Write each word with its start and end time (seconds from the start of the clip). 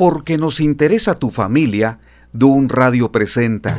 Porque 0.00 0.38
nos 0.38 0.60
interesa 0.60 1.14
tu 1.14 1.28
familia, 1.28 1.98
Dun 2.32 2.70
Radio 2.70 3.12
presenta. 3.12 3.76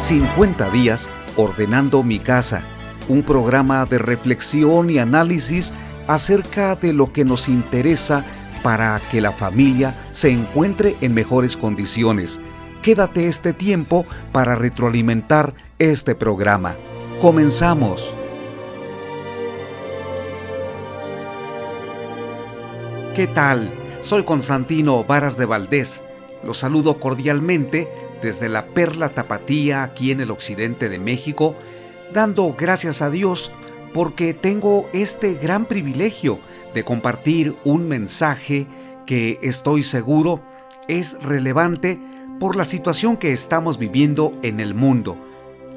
...50 0.00 0.72
días 0.72 1.08
ordenando 1.36 2.02
mi 2.02 2.18
casa... 2.18 2.64
...un 3.08 3.22
programa 3.22 3.86
de 3.86 3.98
reflexión 3.98 4.90
y 4.90 4.98
análisis... 4.98 5.72
...acerca 6.08 6.74
de 6.74 6.94
lo 6.94 7.12
que 7.12 7.24
nos 7.24 7.48
interesa... 7.48 8.24
...para 8.64 9.00
que 9.12 9.20
la 9.20 9.30
familia 9.30 9.94
se 10.10 10.30
encuentre 10.30 10.96
en 11.00 11.14
mejores 11.14 11.56
condiciones... 11.56 12.42
...quédate 12.82 13.28
este 13.28 13.52
tiempo 13.52 14.04
para 14.32 14.56
retroalimentar 14.56 15.54
este 15.78 16.16
programa... 16.16 16.76
¡Comenzamos! 17.20 18.16
¿Qué 23.20 23.26
tal? 23.26 23.70
Soy 24.00 24.24
Constantino 24.24 25.04
Varas 25.04 25.36
de 25.36 25.44
Valdés. 25.44 26.02
Los 26.42 26.56
saludo 26.56 26.98
cordialmente 26.98 27.86
desde 28.22 28.48
la 28.48 28.68
Perla 28.68 29.10
Tapatía 29.10 29.82
aquí 29.82 30.10
en 30.10 30.22
el 30.22 30.30
occidente 30.30 30.88
de 30.88 30.98
México, 30.98 31.54
dando 32.14 32.54
gracias 32.56 33.02
a 33.02 33.10
Dios 33.10 33.52
porque 33.92 34.32
tengo 34.32 34.88
este 34.94 35.34
gran 35.34 35.66
privilegio 35.66 36.40
de 36.72 36.82
compartir 36.82 37.54
un 37.62 37.88
mensaje 37.88 38.66
que 39.04 39.38
estoy 39.42 39.82
seguro 39.82 40.40
es 40.88 41.22
relevante 41.22 42.00
por 42.38 42.56
la 42.56 42.64
situación 42.64 43.18
que 43.18 43.32
estamos 43.32 43.76
viviendo 43.76 44.32
en 44.42 44.60
el 44.60 44.72
mundo. 44.72 45.18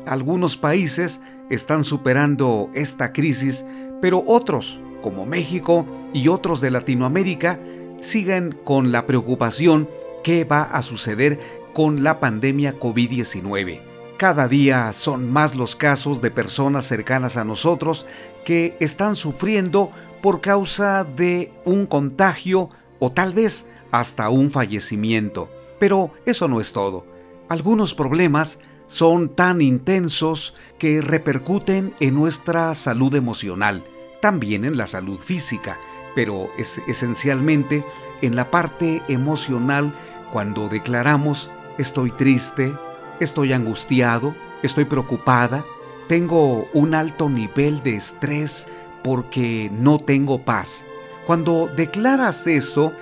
Algunos 0.05 0.55
países 0.55 1.19
están 1.49 1.83
superando 1.83 2.69
esta 2.73 3.11
crisis, 3.11 3.65
pero 3.99 4.23
otros 4.25 4.79
como 5.03 5.27
México 5.27 5.85
y 6.13 6.29
otros 6.29 6.61
de 6.61 6.71
Latinoamérica 6.71 7.59
siguen 7.99 8.57
con 8.63 8.91
la 8.91 9.05
preocupación 9.05 9.87
qué 10.23 10.45
va 10.45 10.63
a 10.63 10.81
suceder 10.81 11.39
con 11.73 12.03
la 12.03 12.19
pandemia 12.19 12.79
COVID-19. 12.79 13.81
Cada 14.17 14.47
día 14.47 14.93
son 14.93 15.29
más 15.29 15.55
los 15.55 15.75
casos 15.75 16.21
de 16.21 16.31
personas 16.31 16.85
cercanas 16.85 17.35
a 17.37 17.43
nosotros 17.43 18.07
que 18.45 18.77
están 18.79 19.15
sufriendo 19.15 19.91
por 20.21 20.39
causa 20.39 21.03
de 21.03 21.51
un 21.65 21.85
contagio 21.85 22.69
o 22.99 23.11
tal 23.11 23.33
vez 23.33 23.65
hasta 23.91 24.29
un 24.29 24.49
fallecimiento. 24.49 25.49
Pero 25.79 26.11
eso 26.25 26.47
no 26.47 26.61
es 26.61 26.71
todo. 26.71 27.05
Algunos 27.49 27.93
problemas 27.93 28.59
son 28.87 29.29
tan 29.29 29.61
intensos 29.61 30.53
que 30.79 31.01
repercuten 31.01 31.93
en 31.99 32.15
nuestra 32.15 32.73
salud 32.75 33.13
emocional 33.15 33.83
también 34.23 34.63
en 34.63 34.77
la 34.77 34.87
salud 34.87 35.19
física, 35.19 35.77
pero 36.15 36.47
es 36.57 36.81
esencialmente 36.87 37.83
en 38.21 38.37
la 38.37 38.49
parte 38.51 39.01
emocional 39.09 39.93
cuando 40.31 40.69
declaramos 40.69 41.51
estoy 41.77 42.11
triste, 42.11 42.73
estoy 43.19 43.51
angustiado, 43.51 44.33
estoy 44.61 44.85
preocupada, 44.85 45.65
tengo 46.07 46.69
un 46.71 46.95
alto 46.95 47.27
nivel 47.27 47.83
de 47.83 47.97
estrés 47.97 48.65
porque 49.03 49.69
no 49.73 49.99
tengo 49.99 50.45
paz. 50.45 50.85
Cuando 51.25 51.69
declaras 51.75 52.47
eso, 52.47 52.93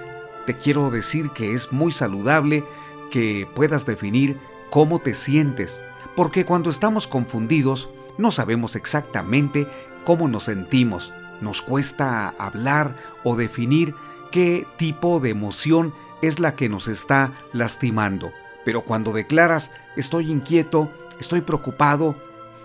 te 0.47 0.57
quiero 0.57 0.89
decir 0.89 1.29
que 1.29 1.53
es 1.53 1.71
muy 1.71 1.91
saludable 1.91 2.63
que 3.11 3.47
puedas 3.53 3.85
definir 3.85 4.39
cómo 4.71 4.97
te 4.97 5.13
sientes, 5.13 5.83
porque 6.15 6.45
cuando 6.45 6.69
estamos 6.69 7.07
confundidos 7.07 7.89
no 8.17 8.31
sabemos 8.31 8.75
exactamente 8.75 9.67
cómo 10.03 10.27
nos 10.27 10.43
sentimos. 10.43 11.13
Nos 11.39 11.61
cuesta 11.61 12.29
hablar 12.37 12.95
o 13.23 13.35
definir 13.35 13.95
qué 14.31 14.67
tipo 14.77 15.19
de 15.19 15.29
emoción 15.29 15.93
es 16.21 16.39
la 16.39 16.55
que 16.55 16.69
nos 16.69 16.87
está 16.87 17.33
lastimando. 17.51 18.31
Pero 18.63 18.83
cuando 18.83 19.11
declaras 19.11 19.71
estoy 19.95 20.31
inquieto, 20.31 20.91
estoy 21.19 21.41
preocupado, 21.41 22.15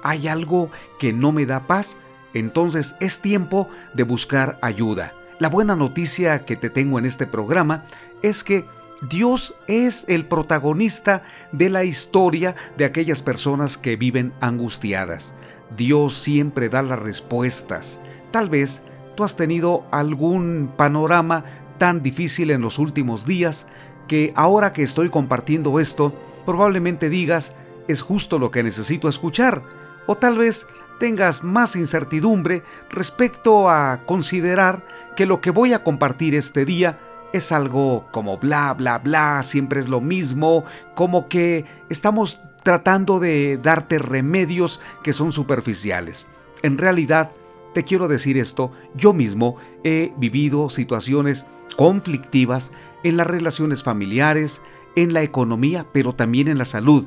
hay 0.03 0.28
algo 0.28 0.71
que 0.98 1.12
no 1.12 1.32
me 1.32 1.47
da 1.47 1.66
paz, 1.66 1.97
entonces 2.34 2.94
es 3.00 3.21
tiempo 3.21 3.69
de 3.94 4.03
buscar 4.03 4.59
ayuda. 4.60 5.15
La 5.38 5.48
buena 5.48 5.76
noticia 5.76 6.44
que 6.44 6.56
te 6.56 6.71
tengo 6.71 6.98
en 6.98 7.06
este 7.06 7.26
programa 7.26 7.84
es 8.22 8.44
que 8.44 8.66
Dios 9.03 9.55
es 9.67 10.07
el 10.09 10.27
protagonista 10.27 11.23
de 11.53 11.69
la 11.69 11.84
historia 11.84 12.57
de 12.79 12.87
aquellas 12.87 13.23
personas 13.23 13.77
que 13.77 13.97
viven 13.97 14.33
angustiadas. 14.41 15.34
Dios 15.77 16.15
siempre 16.15 16.71
da 16.71 16.83
las 16.83 16.99
respuestas. 16.99 18.01
Tal 18.31 18.49
vez 18.49 18.83
tú 19.15 19.25
has 19.25 19.37
tenido 19.37 19.84
algún 19.91 20.73
panorama 20.77 21.45
tan 21.77 22.03
difícil 22.03 22.51
en 22.51 22.62
los 22.62 22.79
últimos 22.79 23.27
días 23.27 23.67
que 24.09 24.33
ahora 24.34 24.73
que 24.73 24.83
estoy 24.83 25.11
compartiendo 25.11 25.78
esto, 25.78 26.15
probablemente 26.47 27.11
digas, 27.11 27.55
es 27.89 28.01
justo 28.01 28.39
lo 28.39 28.51
que 28.51 28.63
necesito 28.63 29.09
escuchar. 29.09 29.63
O 30.07 30.17
tal 30.17 30.39
vez 30.39 30.67
tengas 30.99 31.45
más 31.45 31.77
incertidumbre 31.77 32.63
respecto 32.89 33.69
a 33.69 34.05
considerar 34.07 34.87
que 35.17 35.27
lo 35.27 35.41
que 35.41 35.51
voy 35.51 35.75
a 35.75 35.83
compartir 35.84 36.34
este 36.34 36.65
día 36.65 36.99
es 37.32 37.53
algo 37.53 38.06
como 38.12 38.38
bla, 38.38 38.75
bla, 38.75 38.98
bla, 38.98 39.42
siempre 39.42 39.81
es 39.81 39.88
lo 39.88 40.00
mismo, 40.00 40.64
como 40.94 41.28
que 41.28 41.64
estamos 41.88 42.41
tratando 42.62 43.20
de 43.20 43.59
darte 43.59 43.98
remedios 43.98 44.81
que 45.03 45.12
son 45.12 45.32
superficiales. 45.32 46.26
En 46.62 46.78
realidad, 46.78 47.31
te 47.75 47.84
quiero 47.84 48.09
decir 48.09 48.38
esto, 48.38 48.72
yo 48.94 49.12
mismo 49.12 49.56
he 49.84 50.12
vivido 50.16 50.70
situaciones 50.70 51.47
conflictivas 51.76 52.72
en 53.04 53.16
las 53.16 53.26
relaciones 53.26 53.82
familiares, 53.82 54.62
en 54.97 55.12
la 55.12 55.22
economía, 55.22 55.86
pero 55.92 56.15
también 56.15 56.48
en 56.48 56.59
la 56.59 56.65
salud. 56.65 57.06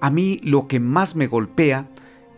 A 0.00 0.10
mí 0.10 0.40
lo 0.44 0.68
que 0.68 0.78
más 0.78 1.16
me 1.16 1.26
golpea 1.26 1.88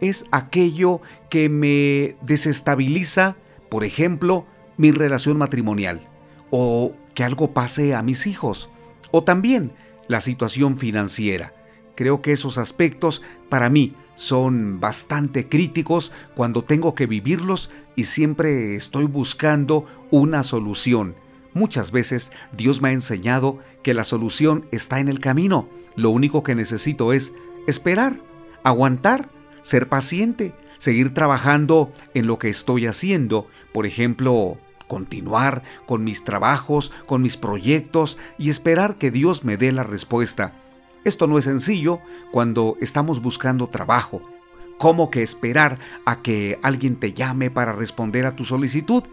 es 0.00 0.25
aquello 0.31 1.00
que 1.28 1.48
me 1.48 2.16
desestabiliza, 2.22 3.37
por 3.69 3.84
ejemplo, 3.84 4.47
mi 4.76 4.91
relación 4.91 5.37
matrimonial, 5.37 6.09
o 6.50 6.94
que 7.15 7.25
algo 7.25 7.53
pase 7.53 7.95
a 7.95 8.03
mis 8.03 8.27
hijos, 8.27 8.71
o 9.11 9.23
también 9.23 9.73
la 10.09 10.21
situación 10.21 10.78
financiera. 10.78 11.55
Creo 11.95 12.23
que 12.23 12.33
esos 12.33 12.59
aspectos 12.59 13.23
para 13.49 13.69
mí 13.69 13.95
son 14.15 14.81
bastante 14.81 15.49
críticos 15.49 16.12
cuando 16.34 16.62
tengo 16.62 16.95
que 16.95 17.06
vivirlos 17.06 17.71
y 17.97 18.05
siempre 18.05 18.77
estoy 18.77 19.05
buscando 19.05 19.87
una 20.11 20.43
solución. 20.43 21.15
Muchas 21.55 21.91
veces 21.91 22.33
Dios 22.53 22.81
me 22.81 22.89
ha 22.89 22.93
enseñado 22.93 23.59
que 23.83 23.95
la 23.95 24.05
solución 24.05 24.67
está 24.71 25.01
en 25.01 25.09
el 25.09 25.21
camino. 25.21 25.69
Lo 25.97 26.11
único 26.11 26.43
que 26.43 26.55
necesito 26.55 27.12
es 27.12 27.33
esperar, 27.67 28.21
aguantar, 28.65 29.28
ser 29.61 29.89
paciente, 29.89 30.55
seguir 30.78 31.12
trabajando 31.12 31.93
en 32.15 32.27
lo 32.27 32.39
que 32.39 32.49
estoy 32.49 32.87
haciendo. 32.87 33.49
Por 33.72 33.87
ejemplo, 33.87 34.56
continuar 34.92 35.62
con 35.86 36.04
mis 36.04 36.22
trabajos, 36.22 36.92
con 37.06 37.22
mis 37.22 37.38
proyectos 37.38 38.19
y 38.36 38.50
esperar 38.50 38.97
que 38.97 39.10
Dios 39.10 39.42
me 39.42 39.56
dé 39.56 39.72
la 39.72 39.84
respuesta. 39.84 40.53
Esto 41.03 41.26
no 41.26 41.38
es 41.38 41.44
sencillo 41.44 42.00
cuando 42.30 42.76
estamos 42.78 43.22
buscando 43.22 43.69
trabajo. 43.69 44.20
¿Cómo 44.76 45.10
que 45.10 45.22
esperar 45.22 45.78
a 46.04 46.20
que 46.20 46.58
alguien 46.62 46.97
te 46.97 47.14
llame 47.14 47.50
para 47.50 47.72
responder 47.72 48.26
a 48.26 48.36
tu 48.36 48.44
solicitud? 48.44 49.04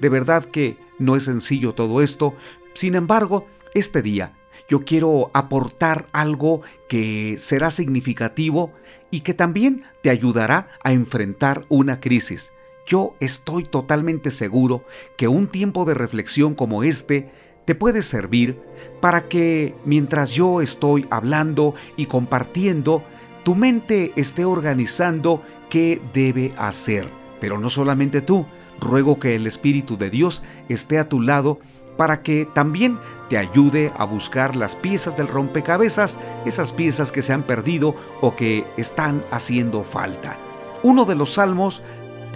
De 0.00 0.08
verdad 0.08 0.46
que 0.46 0.78
no 0.98 1.16
es 1.16 1.24
sencillo 1.24 1.74
todo 1.74 2.00
esto. 2.00 2.32
Sin 2.72 2.94
embargo, 2.94 3.46
este 3.74 4.00
día 4.00 4.32
yo 4.70 4.86
quiero 4.86 5.30
aportar 5.34 6.06
algo 6.12 6.62
que 6.88 7.36
será 7.38 7.70
significativo 7.70 8.72
y 9.10 9.20
que 9.20 9.34
también 9.34 9.82
te 10.02 10.08
ayudará 10.08 10.68
a 10.82 10.92
enfrentar 10.92 11.66
una 11.68 12.00
crisis. 12.00 12.54
Yo 12.86 13.16
estoy 13.18 13.64
totalmente 13.64 14.30
seguro 14.30 14.84
que 15.16 15.26
un 15.26 15.48
tiempo 15.48 15.84
de 15.84 15.94
reflexión 15.94 16.54
como 16.54 16.84
este 16.84 17.28
te 17.64 17.74
puede 17.74 18.00
servir 18.00 18.62
para 19.00 19.28
que 19.28 19.74
mientras 19.84 20.30
yo 20.30 20.60
estoy 20.60 21.04
hablando 21.10 21.74
y 21.96 22.06
compartiendo, 22.06 23.02
tu 23.44 23.56
mente 23.56 24.12
esté 24.14 24.44
organizando 24.44 25.42
qué 25.68 26.00
debe 26.14 26.52
hacer. 26.56 27.10
Pero 27.40 27.58
no 27.58 27.70
solamente 27.70 28.20
tú, 28.20 28.46
ruego 28.80 29.18
que 29.18 29.34
el 29.34 29.48
Espíritu 29.48 29.96
de 29.96 30.08
Dios 30.08 30.44
esté 30.68 31.00
a 31.00 31.08
tu 31.08 31.20
lado 31.20 31.58
para 31.96 32.22
que 32.22 32.46
también 32.54 33.00
te 33.28 33.36
ayude 33.36 33.92
a 33.96 34.04
buscar 34.04 34.54
las 34.54 34.76
piezas 34.76 35.16
del 35.16 35.26
rompecabezas, 35.26 36.18
esas 36.44 36.72
piezas 36.72 37.10
que 37.10 37.22
se 37.22 37.32
han 37.32 37.48
perdido 37.48 37.96
o 38.20 38.36
que 38.36 38.64
están 38.76 39.24
haciendo 39.32 39.82
falta. 39.82 40.38
Uno 40.84 41.04
de 41.04 41.16
los 41.16 41.34
salmos, 41.34 41.82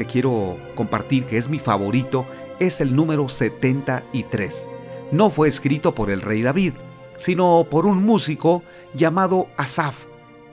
quiero 0.07 0.57
compartir 0.75 1.25
que 1.27 1.37
es 1.39 1.49
mi 1.49 1.59
favorito, 1.59 2.27
es 2.59 2.81
el 2.81 2.95
número 2.95 3.29
73 3.29 4.69
no 5.11 5.31
fue 5.31 5.49
escrito 5.49 5.95
por 5.95 6.11
el 6.11 6.21
rey 6.21 6.43
David, 6.43 6.75
sino 7.17 7.67
por 7.71 7.87
un 7.87 8.05
músico 8.05 8.63
llamado 8.95 9.49
Asaf. 9.57 10.07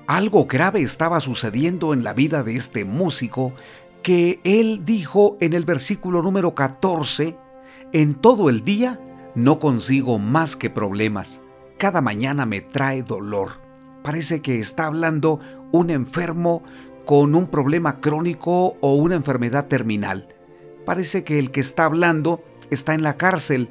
Algo 0.08 0.46
grave 0.46 0.82
estaba 0.82 1.20
sucediendo 1.20 1.94
en 1.94 2.04
la 2.04 2.14
vida 2.14 2.44
de 2.44 2.56
este 2.56 2.86
músico 2.86 3.54
que 4.02 4.40
él 4.44 4.84
dijo 4.86 5.38
en 5.42 5.54
el 5.54 5.66
versículo 5.66 6.22
número 6.22 6.56
14, 6.56 7.38
en 7.94 8.16
todo 8.16 8.50
el 8.50 8.64
día 8.64 9.00
no 9.36 9.60
consigo 9.60 10.18
más 10.18 10.56
que 10.56 10.70
problemas, 10.70 11.42
cada 11.78 12.02
mañana 12.02 12.46
me 12.46 12.62
trae 12.62 13.04
dolor. 13.04 13.60
Parece 14.04 14.42
que 14.42 14.60
está 14.60 14.88
hablando 14.88 15.40
un 15.72 15.90
enfermo 15.90 16.64
con 17.08 17.36
un 17.36 17.48
problema 17.48 18.02
crónico 18.02 18.76
o 18.82 18.96
una 18.96 19.16
enfermedad 19.16 19.68
terminal. 19.68 20.28
Parece 20.86 21.24
que 21.24 21.40
el 21.40 21.52
que 21.52 21.62
está 21.62 21.86
hablando 21.86 22.44
está 22.70 22.96
en 22.96 23.02
la 23.02 23.16
cárcel 23.16 23.70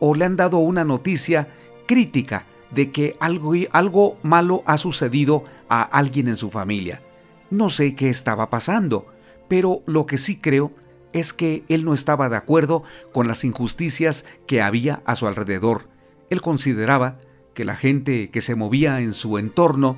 o 0.00 0.14
le 0.14 0.26
han 0.26 0.36
dado 0.36 0.58
una 0.58 0.84
noticia 0.84 1.48
crítica 1.88 2.44
de 2.72 2.92
que 2.92 3.16
algo, 3.20 3.54
algo 3.72 4.18
malo 4.22 4.62
ha 4.66 4.76
sucedido 4.76 5.44
a 5.70 5.82
alguien 5.82 6.28
en 6.28 6.36
su 6.36 6.50
familia. 6.50 7.02
No 7.48 7.70
sé 7.70 7.94
qué 7.96 8.10
estaba 8.10 8.50
pasando, 8.50 9.06
pero 9.48 9.80
lo 9.86 10.04
que 10.04 10.18
sí 10.18 10.36
creo 10.36 10.70
es 11.14 11.32
que 11.32 11.64
él 11.68 11.86
no 11.86 11.94
estaba 11.94 12.28
de 12.28 12.36
acuerdo 12.36 12.82
con 13.14 13.26
las 13.26 13.44
injusticias 13.44 14.26
que 14.46 14.60
había 14.60 15.02
a 15.06 15.16
su 15.16 15.26
alrededor. 15.26 15.88
Él 16.28 16.42
consideraba 16.42 17.16
que 17.54 17.64
la 17.64 17.76
gente 17.76 18.28
que 18.28 18.42
se 18.42 18.56
movía 18.56 19.00
en 19.00 19.14
su 19.14 19.38
entorno 19.38 19.96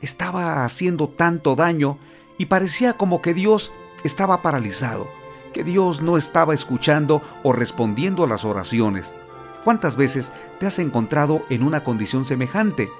estaba 0.00 0.64
haciendo 0.64 1.08
tanto 1.08 1.54
daño 1.54 2.00
y 2.38 2.46
parecía 2.46 2.94
como 2.94 3.20
que 3.20 3.34
Dios 3.34 3.72
estaba 4.02 4.42
paralizado, 4.42 5.08
que 5.52 5.64
Dios 5.64 6.02
no 6.02 6.16
estaba 6.16 6.54
escuchando 6.54 7.22
o 7.42 7.52
respondiendo 7.52 8.24
a 8.24 8.26
las 8.26 8.44
oraciones. 8.44 9.14
¿Cuántas 9.62 9.96
veces 9.96 10.32
te 10.58 10.66
has 10.66 10.78
encontrado 10.78 11.44
en 11.48 11.62
una 11.62 11.82
condición 11.84 12.24
semejante? 12.24 12.90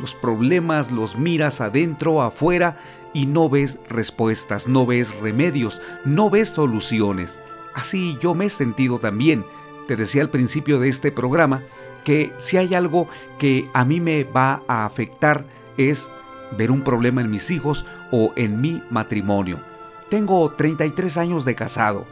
Los 0.00 0.14
problemas 0.14 0.90
los 0.90 1.16
miras 1.16 1.60
adentro, 1.60 2.22
afuera 2.22 2.76
y 3.12 3.26
no 3.26 3.48
ves 3.48 3.78
respuestas, 3.88 4.68
no 4.68 4.86
ves 4.86 5.14
remedios, 5.16 5.80
no 6.04 6.30
ves 6.30 6.50
soluciones. 6.50 7.40
Así 7.74 8.16
yo 8.20 8.34
me 8.34 8.46
he 8.46 8.50
sentido 8.50 8.98
también. 8.98 9.44
Te 9.86 9.96
decía 9.96 10.22
al 10.22 10.30
principio 10.30 10.80
de 10.80 10.88
este 10.88 11.12
programa 11.12 11.62
que 12.04 12.32
si 12.38 12.56
hay 12.56 12.74
algo 12.74 13.08
que 13.38 13.70
a 13.74 13.84
mí 13.84 14.00
me 14.00 14.24
va 14.24 14.62
a 14.66 14.84
afectar 14.84 15.44
es 15.76 16.10
ver 16.56 16.70
un 16.70 16.82
problema 16.82 17.20
en 17.20 17.30
mis 17.30 17.50
hijos 17.50 17.86
o 18.10 18.32
en 18.36 18.60
mi 18.60 18.82
matrimonio. 18.90 19.60
Tengo 20.08 20.50
33 20.52 21.16
años 21.16 21.44
de 21.44 21.54
casado 21.54 22.06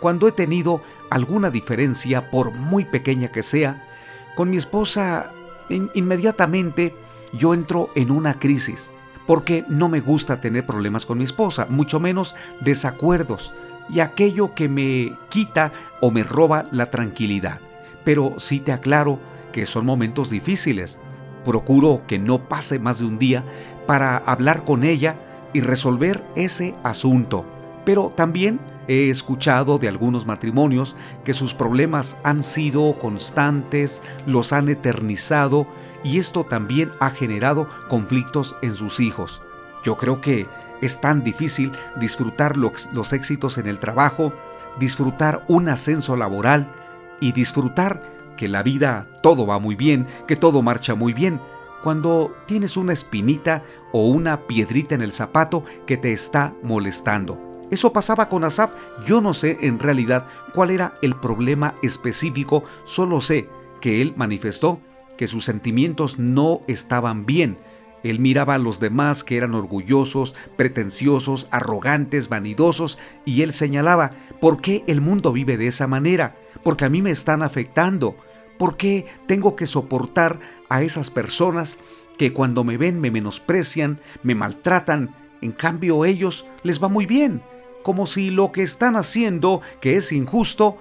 cuando 0.00 0.26
he 0.26 0.32
tenido 0.32 0.82
alguna 1.10 1.50
diferencia, 1.50 2.30
por 2.30 2.52
muy 2.52 2.84
pequeña 2.86 3.28
que 3.28 3.42
sea, 3.42 3.86
con 4.34 4.50
mi 4.50 4.56
esposa, 4.56 5.30
inmediatamente 5.68 6.94
yo 7.32 7.52
entro 7.54 7.90
en 7.94 8.10
una 8.10 8.38
crisis, 8.38 8.90
porque 9.26 9.64
no 9.68 9.88
me 9.88 10.00
gusta 10.00 10.40
tener 10.40 10.66
problemas 10.66 11.04
con 11.04 11.18
mi 11.18 11.24
esposa, 11.24 11.66
mucho 11.68 12.00
menos 12.00 12.34
desacuerdos 12.60 13.52
y 13.90 14.00
aquello 14.00 14.54
que 14.54 14.68
me 14.68 15.16
quita 15.28 15.72
o 16.00 16.10
me 16.10 16.22
roba 16.22 16.64
la 16.72 16.90
tranquilidad. 16.90 17.60
Pero 18.02 18.34
sí 18.38 18.58
te 18.58 18.72
aclaro 18.72 19.20
que 19.52 19.66
son 19.66 19.84
momentos 19.84 20.30
difíciles. 20.30 20.98
Procuro 21.44 22.02
que 22.06 22.18
no 22.18 22.48
pase 22.48 22.78
más 22.78 22.98
de 23.00 23.04
un 23.04 23.18
día 23.18 23.44
para 23.86 24.16
hablar 24.16 24.64
con 24.64 24.84
ella 24.84 25.18
y 25.52 25.60
resolver 25.60 26.24
ese 26.36 26.74
asunto. 26.82 27.44
Pero 27.84 28.12
también 28.14 28.60
He 28.90 29.08
escuchado 29.08 29.78
de 29.78 29.86
algunos 29.86 30.26
matrimonios 30.26 30.96
que 31.22 31.32
sus 31.32 31.54
problemas 31.54 32.16
han 32.24 32.42
sido 32.42 32.98
constantes, 32.98 34.02
los 34.26 34.52
han 34.52 34.68
eternizado 34.68 35.68
y 36.02 36.18
esto 36.18 36.42
también 36.42 36.90
ha 36.98 37.10
generado 37.10 37.68
conflictos 37.88 38.56
en 38.62 38.74
sus 38.74 38.98
hijos. 38.98 39.42
Yo 39.84 39.96
creo 39.96 40.20
que 40.20 40.48
es 40.80 41.00
tan 41.00 41.22
difícil 41.22 41.70
disfrutar 42.00 42.56
los, 42.56 43.12
éxitos 43.12 43.58
en 43.58 43.68
el 43.68 43.78
trabajo, 43.78 44.32
disfrutar 44.80 45.44
un 45.46 45.68
ascenso 45.68 46.16
laboral 46.16 46.72
y 47.20 47.30
disfrutar 47.30 48.02
que 48.36 48.48
la 48.48 48.64
vida 48.64 49.06
todo 49.22 49.46
va 49.46 49.60
muy 49.60 49.76
bien, 49.76 50.08
que 50.26 50.34
todo 50.34 50.62
marcha 50.62 50.96
muy 50.96 51.12
bien, 51.12 51.40
cuando 51.82 52.34
tienes 52.46 52.76
una 52.76 52.92
espinita 52.92 53.62
o 53.92 54.08
una 54.08 54.46
piedrita 54.46 54.94
en 54.94 55.02
el 55.02 55.12
zapato 55.12 55.64
que 55.86 55.96
te 55.96 56.12
está 56.12 56.54
molestando. 56.62 57.38
Eso 57.70 57.92
pasaba 57.92 58.28
con 58.28 58.44
Asaf. 58.44 58.72
Yo 59.06 59.20
no 59.20 59.32
sé 59.32 59.58
en 59.62 59.78
realidad 59.78 60.26
cuál 60.54 60.70
era 60.70 60.94
el 61.02 61.14
problema 61.14 61.74
específico, 61.82 62.64
solo 62.84 63.20
sé 63.20 63.48
que 63.80 64.02
él 64.02 64.14
manifestó 64.16 64.80
que 65.16 65.26
sus 65.26 65.44
sentimientos 65.44 66.18
no 66.18 66.62
estaban 66.66 67.26
bien. 67.26 67.58
Él 68.02 68.18
miraba 68.18 68.54
a 68.54 68.58
los 68.58 68.80
demás 68.80 69.24
que 69.24 69.36
eran 69.36 69.54
orgullosos, 69.54 70.34
pretenciosos, 70.56 71.48
arrogantes, 71.50 72.28
vanidosos, 72.28 72.98
y 73.24 73.42
él 73.42 73.52
señalaba, 73.52 74.10
¿por 74.40 74.60
qué 74.60 74.82
el 74.86 75.00
mundo 75.00 75.32
vive 75.32 75.56
de 75.56 75.66
esa 75.66 75.86
manera? 75.86 76.34
Porque 76.64 76.86
a 76.86 76.88
mí 76.88 77.02
me 77.02 77.10
están 77.10 77.42
afectando. 77.42 78.16
¿Por 78.58 78.76
qué 78.76 79.06
tengo 79.26 79.56
que 79.56 79.66
soportar 79.66 80.40
a 80.70 80.82
esas 80.82 81.10
personas 81.10 81.78
que 82.16 82.32
cuando 82.32 82.64
me 82.64 82.78
ven 82.78 83.00
me 83.00 83.10
menosprecian, 83.10 84.00
me 84.22 84.34
maltratan? 84.34 85.14
En 85.42 85.52
cambio 85.52 86.06
ellos 86.06 86.46
les 86.62 86.82
va 86.82 86.88
muy 86.88 87.04
bien 87.04 87.42
como 87.82 88.06
si 88.06 88.30
lo 88.30 88.52
que 88.52 88.62
están 88.62 88.96
haciendo, 88.96 89.60
que 89.80 89.96
es 89.96 90.12
injusto, 90.12 90.78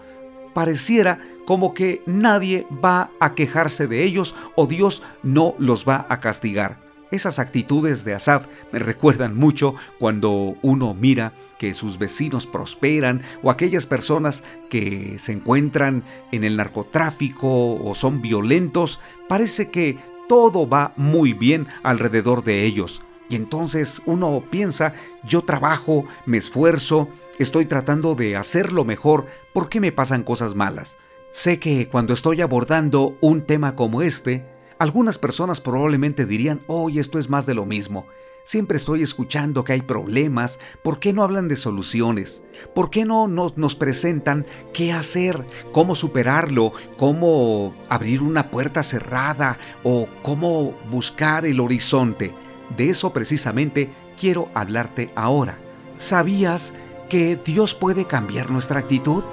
pareciera 0.54 1.20
como 1.46 1.74
que 1.74 2.02
nadie 2.06 2.68
va 2.84 3.12
a 3.20 3.36
quejarse 3.36 3.88
de 3.88 4.04
ellos 4.04 4.36
o 4.56 4.68
Dios 4.68 5.02
no 5.24 5.56
los 5.58 5.88
va 5.88 6.06
a 6.10 6.20
castigar. 6.20 6.89
Esas 7.12 7.40
actitudes 7.40 8.04
de 8.04 8.14
Asaf 8.14 8.46
me 8.72 8.78
recuerdan 8.78 9.36
mucho 9.36 9.74
cuando 9.98 10.56
uno 10.62 10.94
mira 10.94 11.34
que 11.58 11.74
sus 11.74 11.98
vecinos 11.98 12.46
prosperan 12.46 13.22
o 13.42 13.50
aquellas 13.50 13.88
personas 13.88 14.44
que 14.70 15.18
se 15.18 15.32
encuentran 15.32 16.04
en 16.32 16.44
el 16.44 16.56
narcotráfico 16.58 17.76
o 17.76 17.96
son 17.96 18.22
violentos, 18.22 19.00
parece 19.28 19.70
que 19.70 19.98
todo 20.28 20.70
va 20.70 20.94
muy 20.98 21.34
bien 21.34 21.68
alrededor 21.82 22.44
de 22.44 22.66
ellos. 22.66 23.02
Y 23.28 23.36
entonces 23.36 24.02
uno 24.06 24.44
piensa, 24.52 24.94
yo 25.24 25.42
trabajo, 25.42 26.06
me 26.28 26.38
esfuerzo, 26.38 27.10
estoy 27.40 27.66
tratando 27.66 28.14
de 28.14 28.36
hacerlo 28.36 28.86
mejor, 28.86 29.26
¿por 29.54 29.70
qué 29.70 29.80
me 29.80 29.92
pasan 29.92 30.24
cosas 30.24 30.54
malas? 30.54 30.98
Sé 31.32 31.60
que 31.60 31.88
cuando 31.88 32.14
estoy 32.14 32.42
abordando 32.42 33.18
un 33.22 33.44
tema 33.44 33.76
como 33.76 34.02
este, 34.02 34.46
algunas 34.80 35.18
personas 35.20 35.60
probablemente 35.60 36.26
dirían, 36.26 36.62
oye, 36.68 37.02
esto 37.02 37.20
es 37.20 37.30
más 37.30 37.46
de 37.46 37.54
lo 37.54 37.66
mismo. 37.66 38.08
Siempre 38.44 38.78
estoy 38.78 39.04
escuchando 39.04 39.64
que 39.66 39.74
hay 39.74 39.82
problemas, 39.82 40.58
¿por 40.82 41.00
qué 41.00 41.12
no 41.14 41.22
hablan 41.22 41.50
de 41.50 41.58
soluciones? 41.58 42.42
¿Por 42.74 42.90
qué 42.90 43.04
no 43.06 43.28
nos, 43.28 43.76
presentan 43.76 44.46
qué 44.74 44.94
hacer, 44.94 45.46
cómo 45.74 45.94
superarlo, 45.94 46.72
cómo 46.98 47.76
abrir 47.90 48.24
una 48.24 48.50
puerta 48.50 48.82
cerrada 48.82 49.60
o 49.84 50.08
cómo 50.24 50.72
buscar 50.90 51.46
el 51.46 51.60
horizonte? 51.60 52.34
De 52.76 52.90
eso 52.90 53.12
precisamente 53.12 53.92
quiero 54.18 54.50
hablarte 54.56 55.12
ahora. 55.16 55.60
¿Sabías 55.98 56.74
que 57.10 57.36
Dios 57.36 57.76
puede 57.76 58.06
cambiar 58.06 58.50
nuestra 58.50 58.80
actitud? 58.80 59.24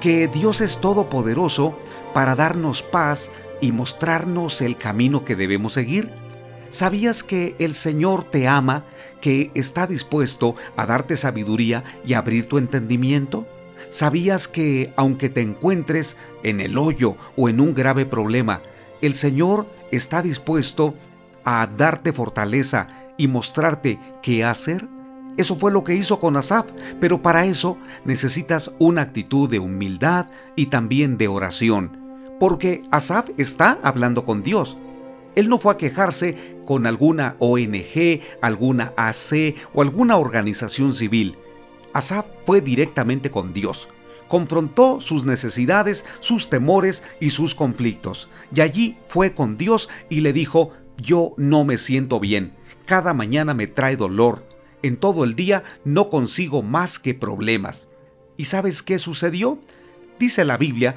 ¿Que 0.00 0.28
Dios 0.28 0.60
es 0.60 0.80
todopoderoso 0.80 1.78
para 2.12 2.34
darnos 2.34 2.82
paz 2.82 3.30
y 3.60 3.72
mostrarnos 3.72 4.60
el 4.60 4.76
camino 4.76 5.24
que 5.24 5.36
debemos 5.36 5.72
seguir? 5.74 6.10
¿Sabías 6.68 7.22
que 7.22 7.54
el 7.58 7.74
Señor 7.74 8.24
te 8.24 8.48
ama, 8.48 8.84
que 9.20 9.50
está 9.54 9.86
dispuesto 9.86 10.56
a 10.76 10.86
darte 10.86 11.16
sabiduría 11.16 11.84
y 12.04 12.14
abrir 12.14 12.48
tu 12.48 12.58
entendimiento? 12.58 13.46
¿Sabías 13.88 14.48
que 14.48 14.92
aunque 14.96 15.28
te 15.28 15.42
encuentres 15.42 16.16
en 16.42 16.60
el 16.60 16.76
hoyo 16.76 17.16
o 17.36 17.48
en 17.48 17.60
un 17.60 17.72
grave 17.72 18.04
problema, 18.06 18.62
el 19.00 19.14
Señor 19.14 19.66
está 19.92 20.22
dispuesto 20.22 20.94
a 21.44 21.66
darte 21.66 22.12
fortaleza 22.12 22.88
y 23.16 23.28
mostrarte 23.28 24.00
qué 24.22 24.44
hacer? 24.44 24.88
Eso 25.36 25.54
fue 25.54 25.70
lo 25.70 25.84
que 25.84 25.94
hizo 25.94 26.18
con 26.18 26.36
Asaf, 26.36 26.66
pero 26.98 27.22
para 27.22 27.44
eso 27.44 27.76
necesitas 28.04 28.72
una 28.78 29.02
actitud 29.02 29.48
de 29.48 29.58
humildad 29.58 30.26
y 30.56 30.66
también 30.66 31.18
de 31.18 31.28
oración, 31.28 32.05
porque 32.38 32.82
Asaf 32.90 33.30
está 33.36 33.78
hablando 33.82 34.24
con 34.24 34.42
Dios. 34.42 34.78
Él 35.34 35.48
no 35.48 35.58
fue 35.58 35.74
a 35.74 35.76
quejarse 35.76 36.56
con 36.64 36.86
alguna 36.86 37.36
ONG, 37.38 38.20
alguna 38.40 38.92
AC 38.96 39.54
o 39.74 39.82
alguna 39.82 40.16
organización 40.16 40.92
civil. 40.92 41.36
Asaf 41.92 42.26
fue 42.44 42.60
directamente 42.60 43.30
con 43.30 43.52
Dios. 43.52 43.88
Confrontó 44.28 45.00
sus 45.00 45.24
necesidades, 45.24 46.04
sus 46.20 46.50
temores 46.50 47.02
y 47.20 47.30
sus 47.30 47.54
conflictos. 47.54 48.28
Y 48.54 48.60
allí 48.60 48.98
fue 49.08 49.34
con 49.34 49.56
Dios 49.56 49.88
y 50.08 50.20
le 50.20 50.32
dijo, 50.32 50.72
yo 51.00 51.34
no 51.36 51.64
me 51.64 51.78
siento 51.78 52.18
bien. 52.18 52.54
Cada 52.86 53.14
mañana 53.14 53.54
me 53.54 53.66
trae 53.66 53.96
dolor. 53.96 54.46
En 54.82 54.96
todo 54.96 55.24
el 55.24 55.34
día 55.34 55.62
no 55.84 56.08
consigo 56.08 56.62
más 56.62 56.98
que 56.98 57.14
problemas. 57.14 57.88
¿Y 58.36 58.46
sabes 58.46 58.82
qué 58.82 58.98
sucedió? 58.98 59.58
Dice 60.18 60.44
la 60.44 60.56
Biblia 60.56 60.96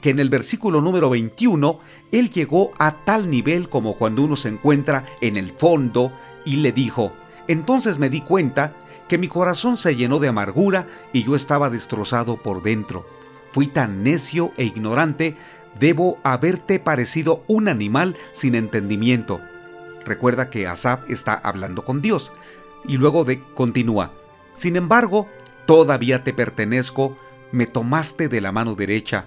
que 0.00 0.10
en 0.10 0.18
el 0.18 0.30
versículo 0.30 0.80
número 0.80 1.10
21, 1.10 1.80
él 2.12 2.30
llegó 2.30 2.72
a 2.78 3.04
tal 3.04 3.30
nivel 3.30 3.68
como 3.68 3.96
cuando 3.96 4.22
uno 4.22 4.36
se 4.36 4.48
encuentra 4.48 5.04
en 5.20 5.36
el 5.36 5.50
fondo 5.50 6.12
y 6.44 6.56
le 6.56 6.72
dijo, 6.72 7.12
entonces 7.46 7.98
me 7.98 8.10
di 8.10 8.20
cuenta 8.20 8.74
que 9.08 9.18
mi 9.18 9.28
corazón 9.28 9.76
se 9.76 9.96
llenó 9.96 10.18
de 10.18 10.28
amargura 10.28 10.86
y 11.12 11.22
yo 11.22 11.34
estaba 11.34 11.70
destrozado 11.70 12.36
por 12.36 12.62
dentro. 12.62 13.06
Fui 13.50 13.66
tan 13.66 14.02
necio 14.02 14.52
e 14.56 14.64
ignorante, 14.64 15.36
debo 15.80 16.18
haberte 16.22 16.78
parecido 16.78 17.42
un 17.48 17.68
animal 17.68 18.16
sin 18.32 18.54
entendimiento. 18.54 19.40
Recuerda 20.04 20.50
que 20.50 20.66
Asaf 20.66 21.08
está 21.10 21.34
hablando 21.34 21.84
con 21.84 22.02
Dios. 22.02 22.32
Y 22.86 22.96
luego 22.96 23.24
de 23.24 23.40
continúa. 23.40 24.12
Sin 24.52 24.76
embargo, 24.76 25.28
todavía 25.66 26.24
te 26.24 26.32
pertenezco, 26.32 27.16
me 27.52 27.66
tomaste 27.66 28.28
de 28.28 28.40
la 28.40 28.52
mano 28.52 28.74
derecha, 28.74 29.26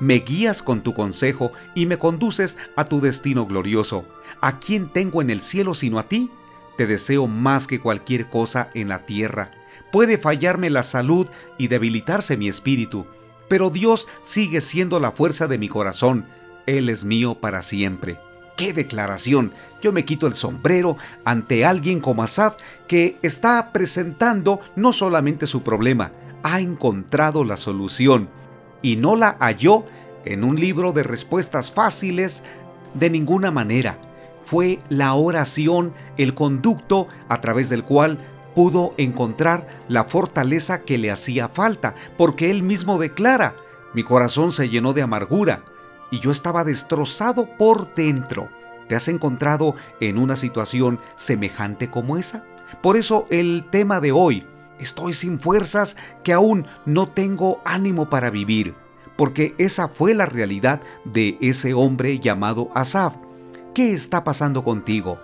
me 0.00 0.16
guías 0.16 0.62
con 0.62 0.82
tu 0.82 0.94
consejo 0.94 1.52
y 1.74 1.86
me 1.86 1.98
conduces 1.98 2.58
a 2.76 2.84
tu 2.84 3.00
destino 3.00 3.46
glorioso. 3.46 4.04
¿A 4.40 4.58
quién 4.58 4.92
tengo 4.92 5.22
en 5.22 5.30
el 5.30 5.40
cielo 5.40 5.74
sino 5.74 5.98
a 5.98 6.08
ti? 6.08 6.30
Te 6.76 6.86
deseo 6.86 7.26
más 7.26 7.66
que 7.66 7.80
cualquier 7.80 8.28
cosa 8.28 8.68
en 8.74 8.88
la 8.88 9.06
tierra. 9.06 9.50
Puede 9.90 10.18
fallarme 10.18 10.68
la 10.68 10.82
salud 10.82 11.28
y 11.58 11.68
debilitarse 11.68 12.36
mi 12.36 12.48
espíritu, 12.48 13.06
pero 13.48 13.70
Dios 13.70 14.08
sigue 14.22 14.60
siendo 14.60 15.00
la 15.00 15.12
fuerza 15.12 15.46
de 15.46 15.58
mi 15.58 15.68
corazón. 15.68 16.26
Él 16.66 16.88
es 16.88 17.04
mío 17.04 17.36
para 17.40 17.62
siempre. 17.62 18.18
¡Qué 18.56 18.72
declaración! 18.72 19.52
Yo 19.82 19.92
me 19.92 20.04
quito 20.04 20.26
el 20.26 20.34
sombrero 20.34 20.96
ante 21.24 21.64
alguien 21.64 22.00
como 22.00 22.22
Asaf 22.22 22.56
que 22.88 23.18
está 23.22 23.72
presentando 23.72 24.60
no 24.74 24.92
solamente 24.92 25.46
su 25.46 25.62
problema, 25.62 26.10
ha 26.42 26.60
encontrado 26.60 27.44
la 27.44 27.56
solución 27.56 28.28
y 28.86 28.94
no 28.94 29.16
la 29.16 29.36
halló 29.40 29.84
en 30.24 30.44
un 30.44 30.60
libro 30.60 30.92
de 30.92 31.02
respuestas 31.02 31.72
fáciles 31.72 32.44
de 32.94 33.10
ninguna 33.10 33.50
manera. 33.50 33.98
Fue 34.44 34.78
la 34.88 35.14
oración 35.14 35.92
el 36.16 36.34
conducto 36.34 37.08
a 37.28 37.40
través 37.40 37.68
del 37.68 37.82
cual 37.82 38.18
pudo 38.54 38.94
encontrar 38.96 39.66
la 39.88 40.04
fortaleza 40.04 40.82
que 40.82 40.98
le 40.98 41.10
hacía 41.10 41.48
falta, 41.48 41.94
porque 42.16 42.48
él 42.48 42.62
mismo 42.62 42.96
declara, 42.96 43.56
mi 43.92 44.04
corazón 44.04 44.52
se 44.52 44.68
llenó 44.68 44.92
de 44.92 45.02
amargura 45.02 45.64
y 46.12 46.20
yo 46.20 46.30
estaba 46.30 46.62
destrozado 46.62 47.48
por 47.58 47.92
dentro. 47.92 48.48
¿Te 48.86 48.94
has 48.94 49.08
encontrado 49.08 49.74
en 50.00 50.16
una 50.16 50.36
situación 50.36 51.00
semejante 51.16 51.90
como 51.90 52.18
esa? 52.18 52.44
Por 52.84 52.96
eso 52.96 53.26
el 53.30 53.66
tema 53.68 54.00
de 54.00 54.12
hoy, 54.12 54.46
estoy 54.78 55.12
sin 55.12 55.40
fuerzas 55.40 55.96
que 56.22 56.32
aún 56.32 56.66
no 56.84 57.06
tengo 57.06 57.60
ánimo 57.64 58.10
para 58.10 58.30
vivir, 58.30 58.74
porque 59.16 59.54
esa 59.58 59.88
fue 59.88 60.14
la 60.14 60.26
realidad 60.26 60.80
de 61.04 61.38
ese 61.40 61.74
hombre 61.74 62.18
llamado 62.18 62.70
Asaf. 62.74 63.14
¿Qué 63.74 63.92
está 63.92 64.24
pasando 64.24 64.64
contigo? 64.64 65.20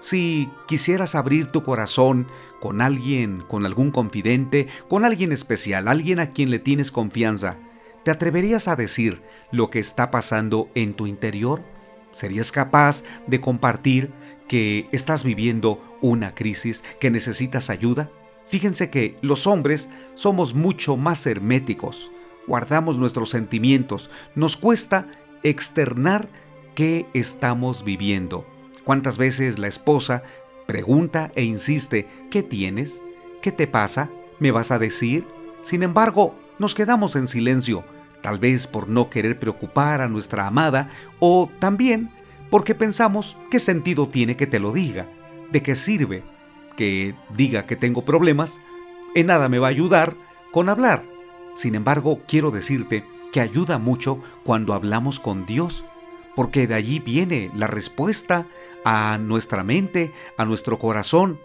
Si 0.00 0.50
quisieras 0.66 1.14
abrir 1.14 1.46
tu 1.46 1.62
corazón 1.62 2.26
con 2.60 2.80
alguien, 2.80 3.44
con 3.46 3.64
algún 3.64 3.92
confidente, 3.92 4.66
con 4.88 5.04
alguien 5.04 5.30
especial, 5.30 5.86
alguien 5.86 6.18
a 6.18 6.32
quien 6.32 6.50
le 6.50 6.58
tienes 6.58 6.90
confianza, 6.90 7.58
¿te 8.02 8.10
atreverías 8.10 8.66
a 8.66 8.74
decir 8.74 9.22
lo 9.52 9.70
que 9.70 9.78
está 9.78 10.10
pasando 10.10 10.68
en 10.74 10.94
tu 10.94 11.06
interior? 11.06 11.62
¿Serías 12.10 12.50
capaz 12.50 13.04
de 13.28 13.40
compartir 13.40 14.12
que 14.48 14.88
estás 14.90 15.22
viviendo 15.22 15.80
una 16.00 16.34
crisis, 16.34 16.82
que 16.98 17.10
necesitas 17.10 17.70
ayuda? 17.70 18.10
Fíjense 18.46 18.90
que 18.90 19.16
los 19.22 19.46
hombres 19.46 19.88
somos 20.14 20.54
mucho 20.54 20.96
más 20.96 21.26
herméticos, 21.26 22.10
guardamos 22.46 22.98
nuestros 22.98 23.30
sentimientos, 23.30 24.10
nos 24.34 24.56
cuesta 24.56 25.06
externar 25.42 26.28
qué 26.74 27.06
estamos 27.14 27.84
viviendo. 27.84 28.46
¿Cuántas 28.84 29.16
veces 29.16 29.58
la 29.58 29.68
esposa 29.68 30.22
pregunta 30.66 31.30
e 31.34 31.44
insiste, 31.44 32.08
¿qué 32.30 32.42
tienes? 32.42 33.02
¿Qué 33.40 33.52
te 33.52 33.66
pasa? 33.66 34.10
¿Me 34.38 34.50
vas 34.50 34.70
a 34.70 34.78
decir? 34.78 35.26
Sin 35.60 35.82
embargo, 35.82 36.34
nos 36.58 36.74
quedamos 36.74 37.16
en 37.16 37.28
silencio, 37.28 37.84
tal 38.22 38.38
vez 38.38 38.66
por 38.66 38.88
no 38.88 39.08
querer 39.10 39.38
preocupar 39.38 40.00
a 40.00 40.08
nuestra 40.08 40.46
amada 40.46 40.88
o 41.20 41.50
también 41.58 42.10
porque 42.50 42.74
pensamos 42.74 43.36
qué 43.50 43.58
sentido 43.60 44.08
tiene 44.08 44.36
que 44.36 44.46
te 44.46 44.60
lo 44.60 44.72
diga, 44.72 45.06
de 45.50 45.62
qué 45.62 45.74
sirve 45.74 46.22
que 46.76 47.14
diga 47.36 47.66
que 47.66 47.76
tengo 47.76 48.04
problemas, 48.04 48.60
en 49.14 49.26
nada 49.26 49.48
me 49.48 49.58
va 49.58 49.68
a 49.68 49.70
ayudar 49.70 50.16
con 50.52 50.68
hablar. 50.68 51.04
Sin 51.54 51.74
embargo, 51.74 52.20
quiero 52.26 52.50
decirte 52.50 53.04
que 53.32 53.40
ayuda 53.40 53.78
mucho 53.78 54.20
cuando 54.44 54.74
hablamos 54.74 55.20
con 55.20 55.46
Dios, 55.46 55.84
porque 56.34 56.66
de 56.66 56.74
allí 56.74 56.98
viene 56.98 57.50
la 57.54 57.66
respuesta 57.66 58.46
a 58.84 59.18
nuestra 59.18 59.64
mente, 59.64 60.12
a 60.36 60.44
nuestro 60.44 60.78
corazón. 60.78 61.40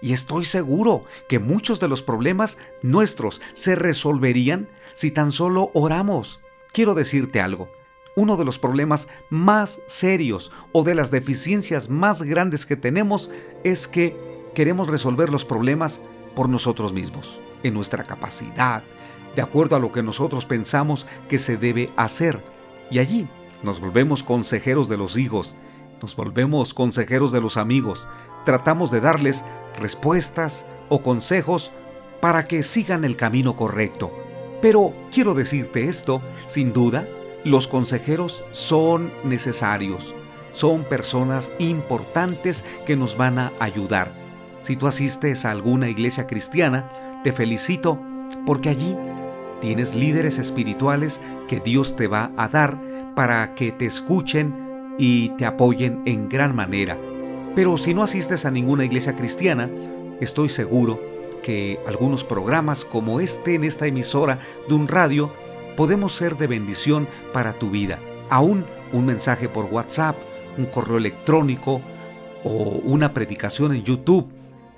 Y 0.00 0.12
estoy 0.12 0.44
seguro 0.44 1.04
que 1.28 1.38
muchos 1.38 1.80
de 1.80 1.88
los 1.88 2.02
problemas 2.02 2.58
nuestros 2.82 3.40
se 3.52 3.74
resolverían 3.74 4.68
si 4.92 5.10
tan 5.10 5.32
solo 5.32 5.70
oramos. 5.74 6.40
Quiero 6.72 6.94
decirte 6.94 7.40
algo. 7.40 7.68
Uno 8.16 8.36
de 8.36 8.44
los 8.44 8.58
problemas 8.58 9.08
más 9.28 9.80
serios 9.86 10.52
o 10.72 10.84
de 10.84 10.94
las 10.94 11.10
deficiencias 11.10 11.88
más 11.88 12.22
grandes 12.22 12.64
que 12.64 12.76
tenemos 12.76 13.30
es 13.64 13.88
que 13.88 14.33
queremos 14.54 14.88
resolver 14.88 15.30
los 15.30 15.44
problemas 15.44 16.00
por 16.34 16.48
nosotros 16.48 16.92
mismos, 16.92 17.40
en 17.62 17.74
nuestra 17.74 18.04
capacidad, 18.04 18.82
de 19.34 19.42
acuerdo 19.42 19.76
a 19.76 19.80
lo 19.80 19.92
que 19.92 20.02
nosotros 20.02 20.46
pensamos 20.46 21.06
que 21.28 21.38
se 21.38 21.56
debe 21.56 21.90
hacer. 21.96 22.42
Y 22.90 22.98
allí 22.98 23.28
nos 23.62 23.80
volvemos 23.80 24.22
consejeros 24.22 24.88
de 24.88 24.96
los 24.96 25.16
hijos, 25.18 25.56
nos 26.00 26.16
volvemos 26.16 26.74
consejeros 26.74 27.32
de 27.32 27.40
los 27.40 27.56
amigos, 27.56 28.06
tratamos 28.44 28.90
de 28.90 29.00
darles 29.00 29.44
respuestas 29.78 30.66
o 30.88 31.02
consejos 31.02 31.72
para 32.20 32.44
que 32.44 32.62
sigan 32.62 33.04
el 33.04 33.16
camino 33.16 33.56
correcto. 33.56 34.12
Pero 34.62 34.94
quiero 35.10 35.34
decirte 35.34 35.88
esto, 35.88 36.22
sin 36.46 36.72
duda, 36.72 37.08
los 37.44 37.68
consejeros 37.68 38.44
son 38.52 39.12
necesarios, 39.24 40.14
son 40.52 40.84
personas 40.84 41.52
importantes 41.58 42.64
que 42.86 42.96
nos 42.96 43.16
van 43.16 43.38
a 43.38 43.52
ayudar. 43.60 44.23
Si 44.64 44.76
tú 44.76 44.86
asistes 44.86 45.44
a 45.44 45.50
alguna 45.50 45.90
iglesia 45.90 46.26
cristiana, 46.26 46.88
te 47.22 47.34
felicito 47.34 48.00
porque 48.46 48.70
allí 48.70 48.96
tienes 49.60 49.94
líderes 49.94 50.38
espirituales 50.38 51.20
que 51.48 51.60
Dios 51.60 51.96
te 51.96 52.08
va 52.08 52.32
a 52.38 52.48
dar 52.48 52.80
para 53.14 53.54
que 53.54 53.72
te 53.72 53.84
escuchen 53.84 54.94
y 54.98 55.28
te 55.36 55.44
apoyen 55.44 56.00
en 56.06 56.30
gran 56.30 56.56
manera. 56.56 56.98
Pero 57.54 57.76
si 57.76 57.92
no 57.92 58.02
asistes 58.02 58.46
a 58.46 58.50
ninguna 58.50 58.86
iglesia 58.86 59.14
cristiana, 59.14 59.68
estoy 60.22 60.48
seguro 60.48 60.98
que 61.42 61.78
algunos 61.86 62.24
programas 62.24 62.86
como 62.86 63.20
este 63.20 63.56
en 63.56 63.64
esta 63.64 63.86
emisora 63.86 64.38
de 64.66 64.74
un 64.74 64.88
radio 64.88 65.30
podemos 65.76 66.14
ser 66.14 66.38
de 66.38 66.46
bendición 66.46 67.06
para 67.34 67.52
tu 67.52 67.68
vida. 67.68 68.00
Aún 68.30 68.64
un 68.94 69.04
mensaje 69.04 69.46
por 69.46 69.66
WhatsApp, 69.66 70.16
un 70.56 70.64
correo 70.64 70.96
electrónico 70.96 71.82
o 72.44 72.80
una 72.82 73.12
predicación 73.12 73.74
en 73.74 73.82
YouTube, 73.84 74.26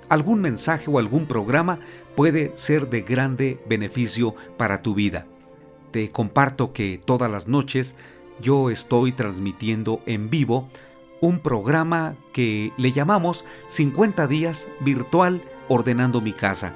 algún 0.09 0.41
mensaje 0.41 0.89
o 0.89 0.99
algún 0.99 1.25
programa 1.25 1.79
puede 2.15 2.55
ser 2.55 2.89
de 2.89 3.01
grande 3.01 3.59
beneficio 3.67 4.35
para 4.57 4.81
tu 4.81 4.95
vida. 4.95 5.25
Te 5.91 6.11
comparto 6.11 6.73
que 6.73 6.99
todas 7.03 7.31
las 7.31 7.47
noches 7.47 7.95
yo 8.39 8.69
estoy 8.69 9.11
transmitiendo 9.11 10.01
en 10.05 10.29
vivo 10.29 10.69
un 11.21 11.39
programa 11.39 12.15
que 12.33 12.71
le 12.77 12.91
llamamos 12.91 13.45
50 13.67 14.27
días 14.27 14.67
virtual 14.81 15.41
ordenando 15.67 16.21
mi 16.21 16.33
casa. 16.33 16.73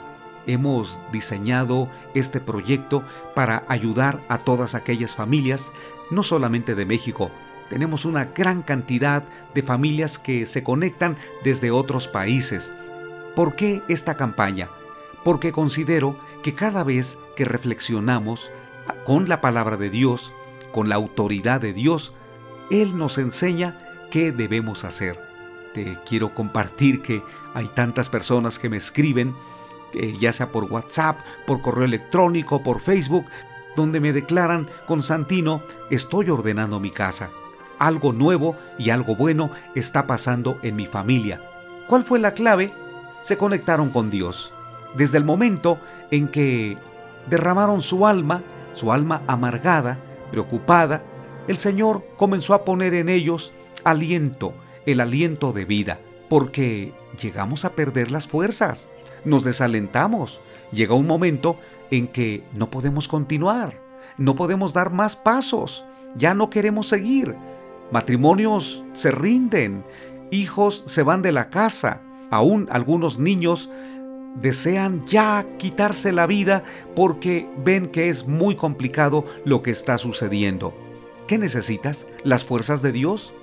Hemos 0.48 1.00
diseñado 1.12 1.88
este 2.16 2.40
proyecto 2.40 3.04
para 3.36 3.64
ayudar 3.68 4.24
a 4.28 4.40
todas 4.40 4.74
aquellas 4.74 5.16
familias, 5.16 5.72
no 6.10 6.24
solamente 6.24 6.74
de 6.74 6.86
México, 6.86 7.30
tenemos 7.72 8.04
una 8.04 8.26
gran 8.26 8.64
cantidad 8.64 9.24
de 9.54 9.64
familias 9.64 10.20
que 10.20 10.46
se 10.46 10.62
conectan 10.62 11.16
desde 11.42 11.72
otros 11.72 12.10
países. 12.10 12.74
¿Por 13.36 13.56
qué 13.56 13.84
esta 13.88 14.16
campaña? 14.16 14.70
porque 15.24 15.52
considero 15.52 16.18
que 16.44 16.54
cada 16.54 16.84
vez 16.84 17.18
que 17.36 17.46
reflexionamos 17.46 18.52
con 19.06 19.30
la 19.30 19.42
palabra 19.42 19.78
de 19.78 19.90
Dios, 19.90 20.34
con 20.72 20.90
la 20.90 20.96
autoridad 20.96 21.62
de 21.62 21.74
Dios, 21.74 22.14
Él 22.70 22.98
nos 22.98 23.18
enseña 23.18 23.78
qué 24.10 24.32
debemos 24.32 24.84
hacer. 24.84 25.20
Te 25.74 25.98
quiero 26.06 26.34
compartir 26.34 27.02
que 27.02 27.24
hay 27.54 27.68
tantas 27.68 28.10
personas 28.10 28.60
que 28.60 28.70
me 28.70 28.78
escriben, 28.78 29.36
ya 30.20 30.32
sea 30.32 30.52
por 30.52 30.66
WhatsApp, 30.66 31.20
por 31.46 31.62
correo 31.62 31.86
electrónico, 31.86 32.64
por 32.64 32.80
Facebook, 32.80 33.26
donde 33.76 34.00
me 34.00 34.14
declaran, 34.14 34.70
Constantino, 34.86 35.62
estoy 35.90 36.30
ordenando 36.30 36.80
mi 36.80 36.92
casa. 36.92 37.30
Algo 37.80 38.12
nuevo 38.12 38.58
y 38.78 38.90
algo 38.90 39.16
bueno 39.16 39.52
está 39.76 40.08
pasando 40.08 40.58
en 40.62 40.76
mi 40.76 40.88
familia. 40.88 41.42
¿Cuál 41.88 42.04
fue 42.04 42.20
la 42.20 42.34
clave? 42.34 42.74
Se 43.22 43.38
conectaron 43.38 43.90
con 43.90 44.10
Dios 44.10 44.54
desde 44.96 45.18
el 45.18 45.24
momento 45.24 45.80
en 46.10 46.28
que 46.28 46.78
derramaron 47.30 47.82
su 47.82 48.06
alma, 48.06 48.44
su 48.74 48.92
alma 48.92 49.24
amargada, 49.28 50.00
preocupada, 50.32 51.04
el 51.48 51.58
Señor 51.58 52.06
comenzó 52.18 52.54
a 52.54 52.64
poner 52.64 52.94
en 52.94 53.10
ellos 53.10 53.52
aliento, 53.84 54.54
el 54.86 55.00
aliento 55.00 55.54
de 55.54 55.66
vida, 55.66 56.00
porque 56.30 56.94
llegamos 57.22 57.66
a 57.66 57.74
perder 57.74 58.12
las 58.12 58.28
fuerzas. 58.28 58.90
nos 59.24 59.44
desalentamos. 59.44 60.42
Llega 60.72 60.96
un 60.96 61.06
momento 61.06 61.60
en 61.92 62.08
que 62.08 62.44
no 62.54 62.72
podemos 62.72 63.08
continuar, 63.08 63.80
no 64.18 64.36
podemos 64.36 64.74
dar 64.74 64.92
más 64.92 65.16
pasos, 65.16 65.86
ya 66.16 66.34
no 66.34 66.50
queremos 66.50 66.88
seguir. 66.88 67.36
Matrimonios 67.92 68.84
se 68.94 69.12
rinden, 69.12 69.86
hijos 70.32 70.84
se 70.88 71.04
van 71.04 71.22
de 71.22 71.34
la 71.34 71.50
casa, 71.50 72.02
aún 72.32 72.68
algunos 72.72 73.20
niños 73.20 73.70
desean 74.36 75.04
ya 75.04 75.46
quitarse 75.58 76.12
la 76.12 76.26
vida 76.26 76.64
porque 76.96 77.48
ven 77.64 77.88
que 77.88 78.10
es 78.10 78.28
muy 78.28 78.56
complicado 78.56 79.26
lo 79.46 79.62
que 79.62 79.72
está 79.72 79.98
sucediendo. 79.98 80.74
¿Qué 81.28 81.38
necesitas? 81.38 82.08
¿Las 82.24 82.44
fuerzas 82.44 82.82
de 82.82 82.92
Dios? 82.92 83.34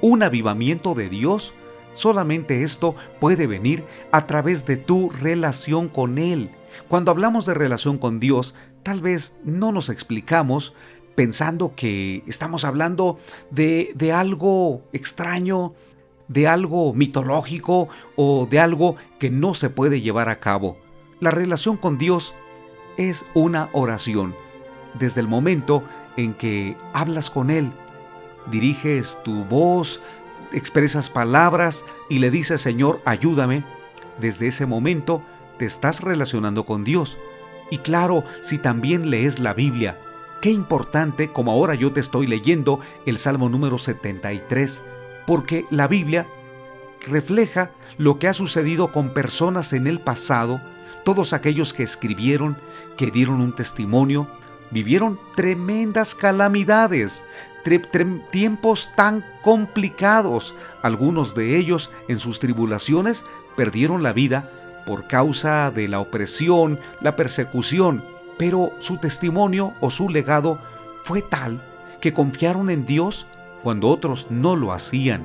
¿Un 0.00 0.22
avivamiento 0.22 0.94
de 0.94 1.08
Dios? 1.08 1.54
Solamente 1.92 2.62
esto 2.62 2.94
puede 3.20 3.46
venir 3.46 3.84
a 4.12 4.26
través 4.26 4.66
de 4.66 4.76
tu 4.76 5.10
relación 5.10 5.88
con 5.88 6.18
Él. 6.18 6.50
Cuando 6.88 7.10
hablamos 7.10 7.46
de 7.46 7.54
relación 7.54 7.98
con 7.98 8.18
Dios, 8.20 8.54
tal 8.82 9.00
vez 9.00 9.36
no 9.44 9.72
nos 9.72 9.88
explicamos 9.88 10.74
pensando 11.14 11.74
que 11.76 12.24
estamos 12.26 12.64
hablando 12.64 13.18
de, 13.50 13.92
de 13.94 14.12
algo 14.12 14.82
extraño, 14.92 15.74
de 16.28 16.48
algo 16.48 16.94
mitológico 16.94 17.88
o 18.16 18.46
de 18.50 18.60
algo 18.60 18.96
que 19.18 19.30
no 19.30 19.54
se 19.54 19.70
puede 19.70 20.00
llevar 20.00 20.28
a 20.28 20.40
cabo. 20.40 20.78
La 21.20 21.30
relación 21.30 21.76
con 21.76 21.98
Dios 21.98 22.34
es 22.96 23.24
una 23.34 23.68
oración. 23.72 24.34
Desde 24.98 25.20
el 25.20 25.28
momento 25.28 25.84
en 26.16 26.34
que 26.34 26.76
hablas 26.92 27.30
con 27.30 27.50
Él, 27.50 27.72
diriges 28.50 29.18
tu 29.24 29.44
voz, 29.44 30.00
expresas 30.52 31.10
palabras 31.10 31.84
y 32.08 32.18
le 32.18 32.30
dices, 32.30 32.60
Señor, 32.60 33.00
ayúdame, 33.04 33.64
desde 34.20 34.46
ese 34.46 34.66
momento 34.66 35.22
te 35.58 35.64
estás 35.64 36.00
relacionando 36.00 36.64
con 36.64 36.84
Dios. 36.84 37.18
Y 37.70 37.78
claro, 37.78 38.24
si 38.40 38.58
también 38.58 39.10
lees 39.10 39.40
la 39.40 39.54
Biblia, 39.54 39.98
qué 40.40 40.50
importante 40.50 41.32
como 41.32 41.50
ahora 41.50 41.74
yo 41.74 41.92
te 41.92 42.00
estoy 42.00 42.26
leyendo 42.26 42.80
el 43.06 43.18
Salmo 43.18 43.48
número 43.48 43.78
73 43.78 44.84
porque 45.26 45.64
la 45.70 45.88
Biblia 45.88 46.26
refleja 47.06 47.70
lo 47.98 48.18
que 48.18 48.28
ha 48.28 48.32
sucedido 48.32 48.92
con 48.92 49.10
personas 49.10 49.72
en 49.72 49.86
el 49.86 50.00
pasado, 50.00 50.60
todos 51.04 51.32
aquellos 51.32 51.72
que 51.72 51.82
escribieron, 51.82 52.56
que 52.96 53.10
dieron 53.10 53.40
un 53.40 53.54
testimonio, 53.54 54.28
vivieron 54.70 55.20
tremendas 55.34 56.14
calamidades, 56.14 57.24
tiempos 58.30 58.90
tan 58.96 59.24
complicados. 59.42 60.54
Algunos 60.82 61.34
de 61.34 61.56
ellos 61.56 61.90
en 62.08 62.18
sus 62.18 62.40
tribulaciones 62.40 63.24
perdieron 63.56 64.02
la 64.02 64.12
vida 64.12 64.50
por 64.86 65.06
causa 65.06 65.70
de 65.70 65.88
la 65.88 66.00
opresión, 66.00 66.78
la 67.00 67.16
persecución, 67.16 68.04
pero 68.38 68.72
su 68.80 68.98
testimonio 68.98 69.72
o 69.80 69.90
su 69.90 70.08
legado 70.08 70.58
fue 71.02 71.22
tal 71.22 71.62
que 72.00 72.12
confiaron 72.12 72.68
en 72.68 72.84
Dios 72.84 73.26
cuando 73.64 73.88
otros 73.88 74.28
no 74.30 74.54
lo 74.54 74.72
hacían. 74.72 75.24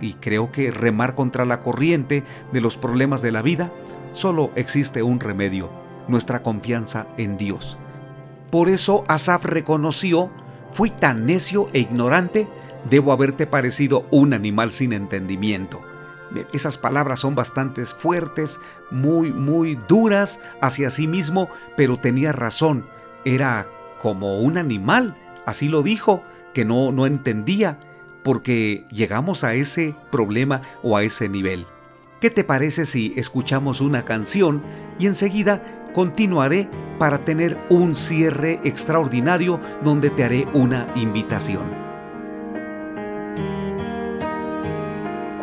Y 0.00 0.14
creo 0.14 0.52
que 0.52 0.70
remar 0.70 1.14
contra 1.14 1.46
la 1.46 1.60
corriente 1.60 2.24
de 2.52 2.60
los 2.60 2.76
problemas 2.76 3.22
de 3.22 3.32
la 3.32 3.40
vida, 3.40 3.72
solo 4.12 4.50
existe 4.56 5.02
un 5.02 5.20
remedio, 5.20 5.70
nuestra 6.08 6.42
confianza 6.42 7.06
en 7.16 7.38
Dios. 7.38 7.78
Por 8.50 8.68
eso 8.68 9.04
Asaf 9.08 9.44
reconoció, 9.44 10.30
fui 10.70 10.90
tan 10.90 11.24
necio 11.24 11.68
e 11.72 11.78
ignorante, 11.78 12.46
debo 12.90 13.12
haberte 13.12 13.46
parecido 13.46 14.04
un 14.10 14.34
animal 14.34 14.70
sin 14.70 14.92
entendimiento. 14.92 15.80
Esas 16.52 16.76
palabras 16.76 17.20
son 17.20 17.34
bastante 17.34 17.84
fuertes, 17.86 18.60
muy, 18.90 19.32
muy 19.32 19.76
duras 19.88 20.40
hacia 20.60 20.90
sí 20.90 21.06
mismo, 21.06 21.48
pero 21.76 21.98
tenía 21.98 22.32
razón, 22.32 22.86
era 23.24 23.68
como 23.98 24.40
un 24.40 24.58
animal, 24.58 25.14
así 25.46 25.68
lo 25.68 25.82
dijo, 25.82 26.22
que 26.56 26.64
no, 26.64 26.90
no 26.90 27.04
entendía, 27.04 27.78
porque 28.22 28.86
llegamos 28.90 29.44
a 29.44 29.52
ese 29.52 29.94
problema 30.10 30.62
o 30.82 30.96
a 30.96 31.02
ese 31.02 31.28
nivel. 31.28 31.66
¿Qué 32.18 32.30
te 32.30 32.44
parece 32.44 32.86
si 32.86 33.12
escuchamos 33.14 33.82
una 33.82 34.06
canción 34.06 34.62
y 34.98 35.04
enseguida 35.04 35.62
continuaré 35.92 36.66
para 36.98 37.26
tener 37.26 37.58
un 37.68 37.94
cierre 37.94 38.58
extraordinario 38.64 39.60
donde 39.84 40.08
te 40.08 40.24
haré 40.24 40.46
una 40.54 40.86
invitación? 40.96 41.66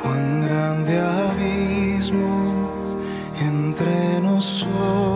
Cuán 0.02 0.42
grande 0.42 1.00
abismo 1.00 2.98
entre 3.40 4.20
nosotros, 4.20 5.13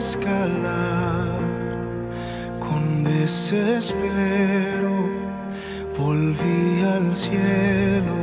escalar 0.00 1.28
con 2.58 3.04
desespero 3.04 4.96
volví 5.98 6.82
al 6.82 7.14
cielo 7.14 8.18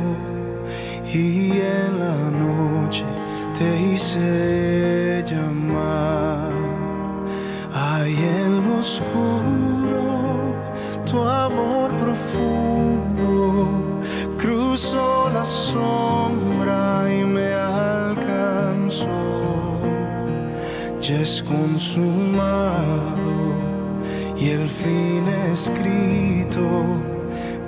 y 1.06 1.52
en 1.52 2.00
la 2.00 2.18
noche 2.44 3.04
te 3.56 3.68
hice 3.80 4.67
consumado 21.48 23.38
y 24.36 24.50
el 24.50 24.68
fin 24.68 25.26
escrito, 25.52 26.60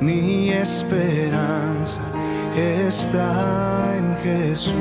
mi 0.00 0.50
esperanza 0.50 2.00
está 2.56 3.96
en 3.96 4.16
Jesús. 4.22 4.74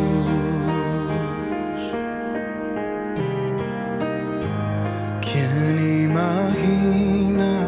¿Quién 5.21 6.03
imagina 6.09 7.67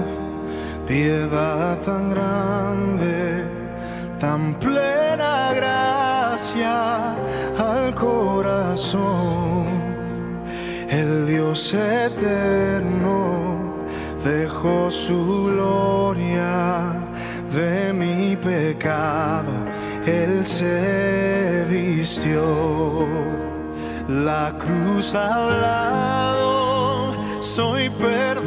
piedad 0.85 1.77
tan 1.79 2.09
grande, 2.09 3.45
tan 4.19 4.53
plena 4.55 5.53
gracia 5.53 7.13
al 7.57 7.95
corazón? 7.95 9.50
El 10.91 11.25
Dios 11.25 11.73
eterno 11.73 13.56
dejó 14.25 14.91
su 14.91 15.45
gloria 15.45 16.93
de 17.54 17.93
mi 17.93 18.36
pecado, 18.36 19.54
Él 20.06 20.45
se 20.45 21.65
vistió. 21.69 23.08
La 24.10 24.54
cruz 24.60 25.15
al 25.15 25.62
lado, 25.62 27.13
soy 27.41 27.89
perdonado, 27.91 28.40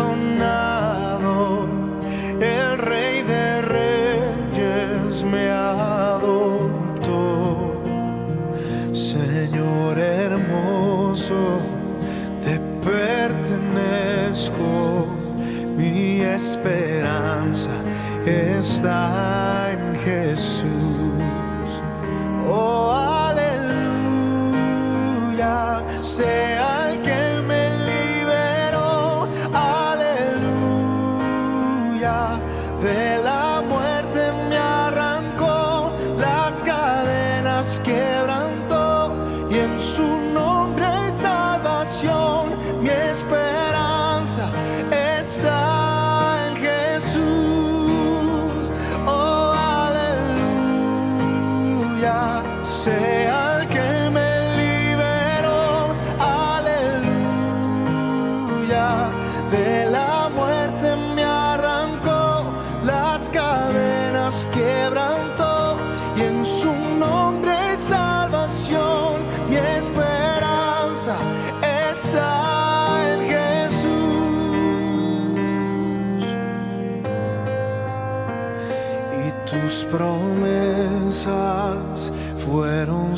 esperanza 16.45 17.71
está 18.27 19.73
en 19.73 19.95
Jesús. 20.05 20.65
Oh, 22.47 22.93
aleluya, 22.93 23.93
sea 26.03 26.91
el 26.91 27.01
que 27.01 27.41
me 27.49 27.63
liberó, 27.89 29.27
aleluya, 29.55 30.59
de 32.83 33.23
la 33.25 33.63
muerte 33.67 33.84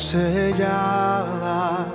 selladas 0.07 1.87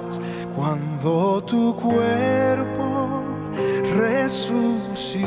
cuando 0.53 1.41
tu 1.43 1.73
cuerpo 1.75 3.23
resucitó 3.97 5.25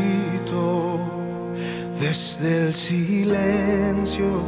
desde 1.99 2.67
el 2.67 2.75
silencio. 2.75 4.43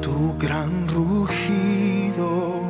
Tu 0.00 0.38
gran 0.38 0.86
rugido 0.88 2.62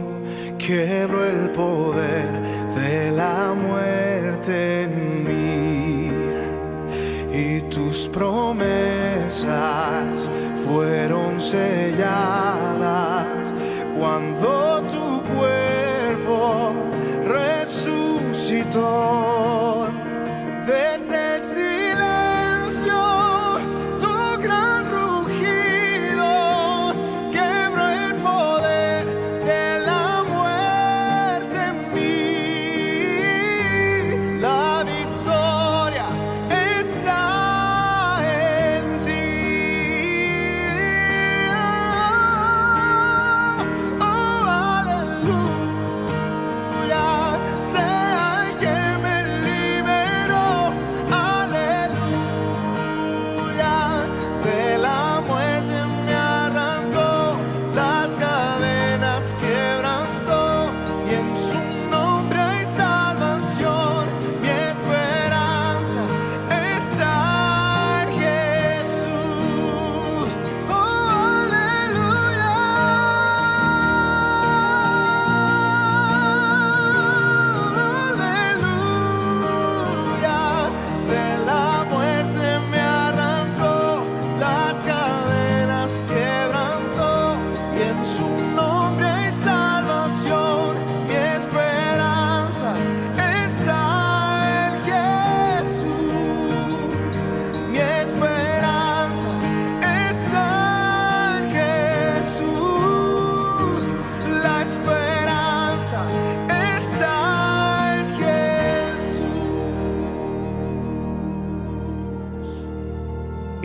quebró 0.57 1.27
el 1.27 1.51
poder 1.51 2.41
de 2.75 3.11
la 3.11 3.53
muerte 3.53 4.85
en 4.85 5.25
mí 5.29 6.11
y 7.33 7.61
tus 7.69 8.09
promesas 8.09 9.47
fueron 10.65 11.39
selladas 11.39 12.80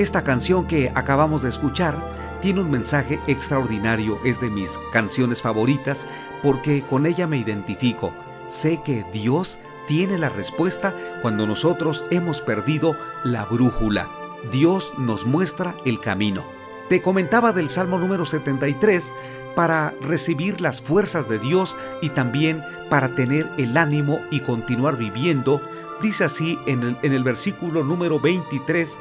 Esta 0.06 0.24
canción 0.24 0.68
que 0.68 0.92
acabamos 0.94 1.42
de 1.42 1.50
escuchar 1.50 1.98
tiene 2.40 2.62
un 2.62 2.70
mensaje 2.70 3.20
extraordinario, 3.26 4.20
es 4.24 4.40
de 4.40 4.52
mis 4.52 4.80
canciones 4.92 5.42
favoritas 5.42 6.06
porque 6.44 6.84
con 6.84 7.08
ella 7.08 7.26
me 7.26 7.40
identifico. 7.40 8.14
Sé 8.46 8.84
que 8.86 9.04
Dios 9.12 9.60
tiene 9.88 10.20
la 10.20 10.30
respuesta 10.30 10.96
cuando 11.24 11.48
nosotros 11.48 12.06
hemos 12.12 12.40
perdido 12.42 12.96
la 13.24 13.46
brújula. 13.46 14.08
Dios 14.52 14.94
nos 15.00 15.26
muestra 15.26 15.76
el 15.86 16.00
camino. 16.00 16.46
Te 16.88 17.02
comentaba 17.02 17.52
del 17.52 17.68
Salmo 17.68 17.98
número 17.98 18.26
73 18.26 19.12
para 19.56 19.96
recibir 20.02 20.62
las 20.62 20.84
fuerzas 20.84 21.28
de 21.28 21.40
Dios 21.40 21.76
y 22.04 22.10
también 22.10 22.64
para 22.92 23.16
tener 23.16 23.52
el 23.58 23.76
ánimo 23.76 24.20
y 24.30 24.42
continuar 24.42 24.98
viviendo. 24.98 25.64
Dice 26.00 26.26
así 26.26 26.60
en 26.68 26.84
el, 26.84 26.98
en 27.02 27.14
el 27.14 27.24
versículo 27.24 27.84
número 27.84 28.20
23, 28.20 29.00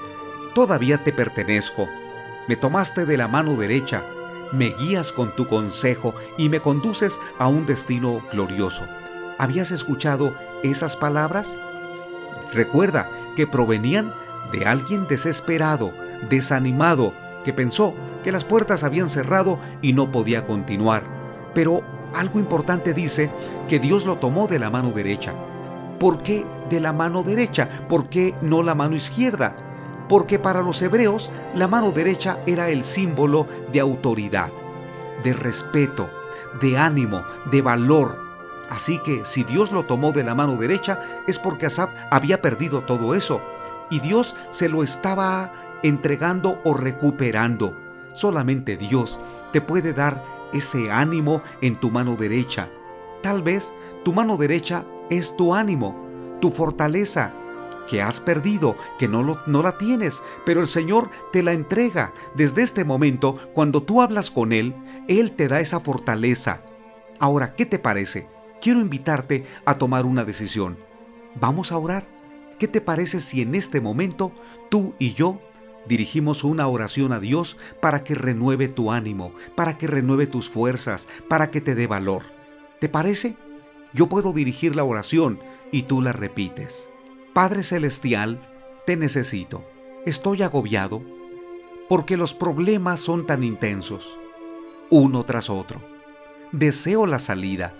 Todavía 0.54 1.02
te 1.02 1.12
pertenezco. 1.12 1.88
Me 2.46 2.54
tomaste 2.54 3.06
de 3.06 3.16
la 3.16 3.26
mano 3.26 3.56
derecha, 3.56 4.04
me 4.52 4.70
guías 4.70 5.10
con 5.10 5.34
tu 5.34 5.48
consejo 5.48 6.14
y 6.38 6.48
me 6.48 6.60
conduces 6.60 7.18
a 7.40 7.48
un 7.48 7.66
destino 7.66 8.22
glorioso. 8.30 8.84
¿Habías 9.36 9.72
escuchado 9.72 10.32
esas 10.62 10.96
palabras? 10.96 11.58
Recuerda 12.52 13.08
que 13.34 13.48
provenían 13.48 14.14
de 14.52 14.64
alguien 14.64 15.08
desesperado, 15.08 15.92
desanimado, 16.30 17.12
que 17.44 17.52
pensó 17.52 17.94
que 18.22 18.30
las 18.30 18.44
puertas 18.44 18.84
habían 18.84 19.08
cerrado 19.08 19.58
y 19.82 19.92
no 19.92 20.12
podía 20.12 20.44
continuar. 20.44 21.02
Pero 21.52 21.82
algo 22.14 22.38
importante 22.38 22.94
dice 22.94 23.28
que 23.68 23.80
Dios 23.80 24.06
lo 24.06 24.18
tomó 24.18 24.46
de 24.46 24.60
la 24.60 24.70
mano 24.70 24.92
derecha. 24.92 25.34
¿Por 25.98 26.22
qué 26.22 26.46
de 26.70 26.78
la 26.78 26.92
mano 26.92 27.24
derecha? 27.24 27.68
¿Por 27.88 28.08
qué 28.08 28.36
no 28.40 28.62
la 28.62 28.76
mano 28.76 28.94
izquierda? 28.94 29.56
Porque 30.08 30.38
para 30.38 30.62
los 30.62 30.80
hebreos 30.82 31.30
la 31.54 31.68
mano 31.68 31.90
derecha 31.92 32.40
era 32.46 32.68
el 32.68 32.84
símbolo 32.84 33.46
de 33.72 33.80
autoridad, 33.80 34.52
de 35.22 35.32
respeto, 35.32 36.10
de 36.60 36.76
ánimo, 36.76 37.22
de 37.50 37.62
valor. 37.62 38.18
Así 38.70 38.98
que 39.04 39.24
si 39.24 39.44
Dios 39.44 39.72
lo 39.72 39.84
tomó 39.84 40.12
de 40.12 40.24
la 40.24 40.34
mano 40.34 40.56
derecha 40.56 41.00
es 41.26 41.38
porque 41.38 41.66
Asaf 41.66 41.90
había 42.10 42.40
perdido 42.40 42.82
todo 42.82 43.14
eso 43.14 43.40
y 43.90 44.00
Dios 44.00 44.34
se 44.50 44.68
lo 44.68 44.82
estaba 44.82 45.52
entregando 45.82 46.60
o 46.64 46.74
recuperando. 46.74 47.76
Solamente 48.12 48.76
Dios 48.76 49.20
te 49.52 49.60
puede 49.60 49.92
dar 49.92 50.22
ese 50.52 50.90
ánimo 50.90 51.42
en 51.60 51.76
tu 51.76 51.90
mano 51.90 52.16
derecha. 52.16 52.68
Tal 53.22 53.42
vez 53.42 53.72
tu 54.04 54.12
mano 54.12 54.36
derecha 54.36 54.84
es 55.10 55.36
tu 55.36 55.54
ánimo, 55.54 55.94
tu 56.40 56.50
fortaleza, 56.50 57.32
que 57.88 58.02
has 58.02 58.20
perdido, 58.20 58.76
que 58.98 59.08
no, 59.08 59.22
lo, 59.22 59.38
no 59.46 59.62
la 59.62 59.78
tienes, 59.78 60.22
pero 60.44 60.60
el 60.60 60.66
Señor 60.66 61.10
te 61.32 61.42
la 61.42 61.52
entrega. 61.52 62.12
Desde 62.34 62.62
este 62.62 62.84
momento, 62.84 63.36
cuando 63.54 63.82
tú 63.82 64.02
hablas 64.02 64.30
con 64.30 64.52
Él, 64.52 64.74
Él 65.08 65.32
te 65.32 65.48
da 65.48 65.60
esa 65.60 65.80
fortaleza. 65.80 66.62
Ahora, 67.18 67.54
¿qué 67.54 67.66
te 67.66 67.78
parece? 67.78 68.28
Quiero 68.60 68.80
invitarte 68.80 69.44
a 69.64 69.76
tomar 69.76 70.06
una 70.06 70.24
decisión. 70.24 70.78
Vamos 71.34 71.72
a 71.72 71.78
orar. 71.78 72.06
¿Qué 72.58 72.68
te 72.68 72.80
parece 72.80 73.20
si 73.20 73.42
en 73.42 73.54
este 73.54 73.80
momento 73.80 74.32
tú 74.70 74.94
y 74.98 75.14
yo 75.14 75.40
dirigimos 75.86 76.44
una 76.44 76.66
oración 76.66 77.12
a 77.12 77.20
Dios 77.20 77.56
para 77.80 78.04
que 78.04 78.14
renueve 78.14 78.68
tu 78.68 78.90
ánimo, 78.92 79.32
para 79.54 79.76
que 79.76 79.86
renueve 79.86 80.26
tus 80.26 80.48
fuerzas, 80.48 81.08
para 81.28 81.50
que 81.50 81.60
te 81.60 81.74
dé 81.74 81.86
valor? 81.86 82.22
¿Te 82.78 82.88
parece? 82.88 83.36
Yo 83.92 84.08
puedo 84.08 84.32
dirigir 84.32 84.76
la 84.76 84.84
oración 84.84 85.40
y 85.72 85.82
tú 85.82 86.00
la 86.00 86.12
repites. 86.12 86.90
Padre 87.34 87.64
Celestial, 87.64 88.40
te 88.86 88.96
necesito. 88.96 89.64
Estoy 90.06 90.42
agobiado 90.42 91.02
porque 91.88 92.16
los 92.16 92.32
problemas 92.32 93.00
son 93.00 93.26
tan 93.26 93.42
intensos, 93.42 94.20
uno 94.88 95.24
tras 95.24 95.50
otro. 95.50 95.82
Deseo 96.52 97.06
la 97.06 97.18
salida. 97.18 97.74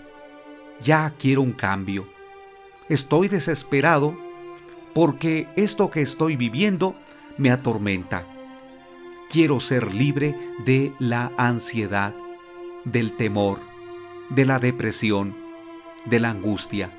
Ya 0.81 1.13
quiero 1.17 1.41
un 1.41 1.53
cambio. 1.53 2.05
Estoy 2.89 3.29
desesperado 3.29 4.17
porque 4.93 5.47
esto 5.55 5.89
que 5.89 6.01
estoy 6.01 6.35
viviendo 6.35 6.93
me 7.37 7.49
atormenta. 7.49 8.27
Quiero 9.29 9.61
ser 9.61 9.95
libre 9.95 10.37
de 10.65 10.91
la 10.99 11.31
ansiedad, 11.37 12.13
del 12.83 13.13
temor, 13.13 13.61
de 14.29 14.43
la 14.43 14.59
depresión, 14.59 15.33
de 16.03 16.19
la 16.19 16.31
angustia. 16.31 16.91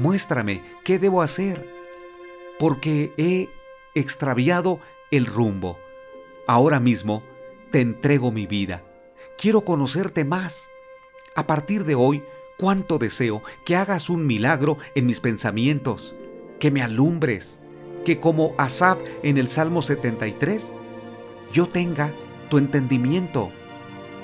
Muéstrame 0.00 0.62
qué 0.82 0.98
debo 0.98 1.20
hacer, 1.20 1.70
porque 2.58 3.12
he 3.18 3.50
extraviado 3.94 4.80
el 5.10 5.26
rumbo. 5.26 5.78
Ahora 6.46 6.80
mismo 6.80 7.22
te 7.70 7.82
entrego 7.82 8.32
mi 8.32 8.46
vida. 8.46 8.82
Quiero 9.36 9.60
conocerte 9.60 10.24
más. 10.24 10.70
A 11.36 11.46
partir 11.46 11.84
de 11.84 11.96
hoy, 11.96 12.24
cuánto 12.56 12.96
deseo 12.96 13.42
que 13.66 13.76
hagas 13.76 14.08
un 14.08 14.26
milagro 14.26 14.78
en 14.94 15.04
mis 15.04 15.20
pensamientos, 15.20 16.16
que 16.58 16.70
me 16.70 16.80
alumbres, 16.80 17.60
que 18.02 18.18
como 18.18 18.54
Asaf 18.56 18.98
en 19.22 19.36
el 19.36 19.48
Salmo 19.48 19.82
73, 19.82 20.72
yo 21.52 21.68
tenga 21.68 22.14
tu 22.48 22.56
entendimiento. 22.56 23.52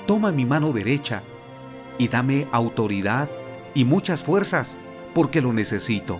Toma 0.07 0.31
mi 0.31 0.43
mano 0.43 0.73
derecha 0.73 1.21
y 1.99 2.07
dame 2.07 2.47
autoridad 2.51 3.29
y 3.75 3.85
muchas 3.85 4.23
fuerzas, 4.23 4.79
porque 5.17 5.41
lo 5.41 5.51
necesito. 5.51 6.19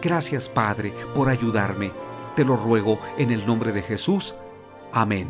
Gracias 0.00 0.48
Padre 0.48 0.94
por 1.12 1.28
ayudarme. 1.28 1.90
Te 2.36 2.44
lo 2.44 2.56
ruego 2.56 3.00
en 3.18 3.32
el 3.32 3.44
nombre 3.44 3.72
de 3.72 3.82
Jesús. 3.82 4.36
Amén. 4.92 5.28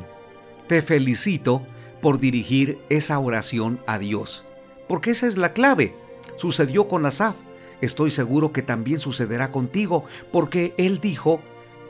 Te 0.66 0.82
felicito 0.82 1.66
por 2.02 2.18
dirigir 2.18 2.78
esa 2.90 3.18
oración 3.18 3.80
a 3.86 3.98
Dios, 3.98 4.44
porque 4.88 5.12
esa 5.12 5.26
es 5.26 5.38
la 5.38 5.54
clave. 5.54 5.96
Sucedió 6.36 6.86
con 6.86 7.06
Asaf. 7.06 7.34
Estoy 7.80 8.10
seguro 8.10 8.52
que 8.52 8.60
también 8.60 9.00
sucederá 9.00 9.50
contigo, 9.52 10.04
porque 10.30 10.74
él 10.76 10.98
dijo, 10.98 11.40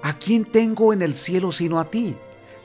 ¿a 0.05 0.19
quién 0.19 0.45
tengo 0.45 0.93
en 0.93 1.03
el 1.03 1.15
cielo 1.15 1.51
sino 1.51 1.81
a 1.81 1.91
ti? 1.91 2.15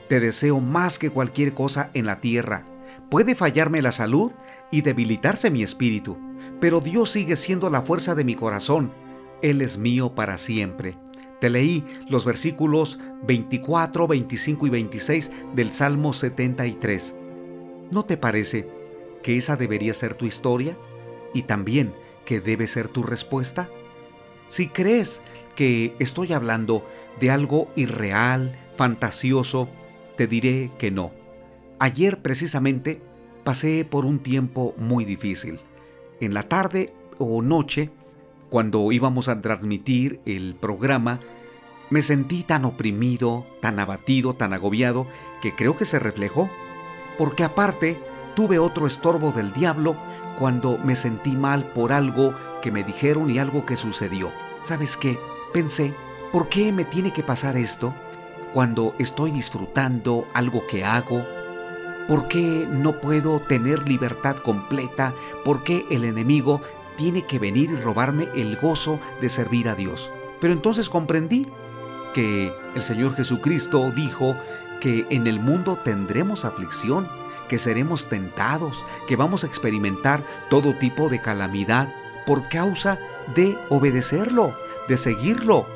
Te 0.08 0.20
deseo 0.20 0.60
más 0.60 1.00
que 1.00 1.10
cualquier 1.10 1.54
cosa 1.54 1.90
en 1.92 2.06
la 2.06 2.20
tierra. 2.20 2.64
Puede 3.10 3.34
fallarme 3.34 3.82
la 3.82 3.90
salud 3.90 4.30
y 4.70 4.82
debilitarse 4.82 5.50
mi 5.50 5.64
espíritu, 5.64 6.16
pero 6.64 6.80
Dios 6.80 7.10
sigue 7.10 7.36
siendo 7.36 7.68
la 7.68 7.82
fuerza 7.82 8.14
de 8.14 8.24
mi 8.24 8.34
corazón. 8.34 8.90
Él 9.42 9.60
es 9.60 9.76
mío 9.76 10.14
para 10.14 10.38
siempre. 10.38 10.96
Te 11.38 11.50
leí 11.50 11.84
los 12.08 12.24
versículos 12.24 12.98
24, 13.26 14.08
25 14.08 14.66
y 14.66 14.70
26 14.70 15.30
del 15.54 15.70
Salmo 15.70 16.14
73. 16.14 17.16
¿No 17.90 18.06
te 18.06 18.16
parece 18.16 18.66
que 19.22 19.36
esa 19.36 19.56
debería 19.56 19.92
ser 19.92 20.14
tu 20.14 20.24
historia 20.24 20.74
y 21.34 21.42
también 21.42 21.94
que 22.24 22.40
debe 22.40 22.66
ser 22.66 22.88
tu 22.88 23.02
respuesta? 23.02 23.68
Si 24.48 24.68
crees 24.68 25.22
que 25.56 25.94
estoy 25.98 26.32
hablando 26.32 26.88
de 27.20 27.30
algo 27.30 27.68
irreal, 27.76 28.58
fantasioso, 28.78 29.68
te 30.16 30.26
diré 30.26 30.72
que 30.78 30.90
no. 30.90 31.12
Ayer 31.78 32.22
precisamente 32.22 33.02
pasé 33.44 33.84
por 33.84 34.06
un 34.06 34.20
tiempo 34.20 34.74
muy 34.78 35.04
difícil. 35.04 35.60
En 36.20 36.34
la 36.34 36.44
tarde 36.44 36.94
o 37.18 37.42
noche, 37.42 37.90
cuando 38.50 38.90
íbamos 38.92 39.28
a 39.28 39.40
transmitir 39.40 40.20
el 40.26 40.54
programa, 40.54 41.20
me 41.90 42.02
sentí 42.02 42.42
tan 42.42 42.64
oprimido, 42.64 43.46
tan 43.60 43.78
abatido, 43.78 44.34
tan 44.34 44.52
agobiado, 44.52 45.06
que 45.42 45.54
creo 45.54 45.76
que 45.76 45.84
se 45.84 45.98
reflejó. 45.98 46.48
Porque 47.18 47.44
aparte, 47.44 48.00
tuve 48.34 48.58
otro 48.58 48.86
estorbo 48.86 49.32
del 49.32 49.52
diablo 49.52 49.96
cuando 50.38 50.78
me 50.78 50.96
sentí 50.96 51.36
mal 51.36 51.72
por 51.72 51.92
algo 51.92 52.34
que 52.62 52.72
me 52.72 52.84
dijeron 52.84 53.30
y 53.30 53.38
algo 53.38 53.66
que 53.66 53.76
sucedió. 53.76 54.32
¿Sabes 54.60 54.96
qué? 54.96 55.18
Pensé, 55.52 55.94
¿por 56.32 56.48
qué 56.48 56.72
me 56.72 56.84
tiene 56.84 57.12
que 57.12 57.22
pasar 57.22 57.56
esto? 57.56 57.94
cuando 58.54 58.94
estoy 59.00 59.32
disfrutando 59.32 60.28
algo 60.32 60.64
que 60.68 60.84
hago? 60.84 61.26
¿Por 62.08 62.28
qué 62.28 62.66
no 62.70 63.00
puedo 63.00 63.40
tener 63.40 63.88
libertad 63.88 64.36
completa? 64.36 65.14
¿Por 65.44 65.64
qué 65.64 65.86
el 65.90 66.04
enemigo 66.04 66.60
tiene 66.96 67.26
que 67.26 67.38
venir 67.38 67.70
y 67.70 67.76
robarme 67.76 68.28
el 68.34 68.56
gozo 68.56 69.00
de 69.20 69.28
servir 69.28 69.68
a 69.68 69.74
Dios? 69.74 70.10
Pero 70.40 70.52
entonces 70.52 70.88
comprendí 70.88 71.46
que 72.12 72.52
el 72.74 72.82
Señor 72.82 73.14
Jesucristo 73.14 73.90
dijo 73.94 74.36
que 74.80 75.06
en 75.10 75.26
el 75.26 75.40
mundo 75.40 75.78
tendremos 75.82 76.44
aflicción, 76.44 77.08
que 77.48 77.58
seremos 77.58 78.08
tentados, 78.08 78.84
que 79.08 79.16
vamos 79.16 79.44
a 79.44 79.46
experimentar 79.46 80.24
todo 80.50 80.74
tipo 80.74 81.08
de 81.08 81.20
calamidad 81.20 81.92
por 82.26 82.48
causa 82.48 82.98
de 83.34 83.58
obedecerlo, 83.70 84.54
de 84.88 84.96
seguirlo, 84.98 85.66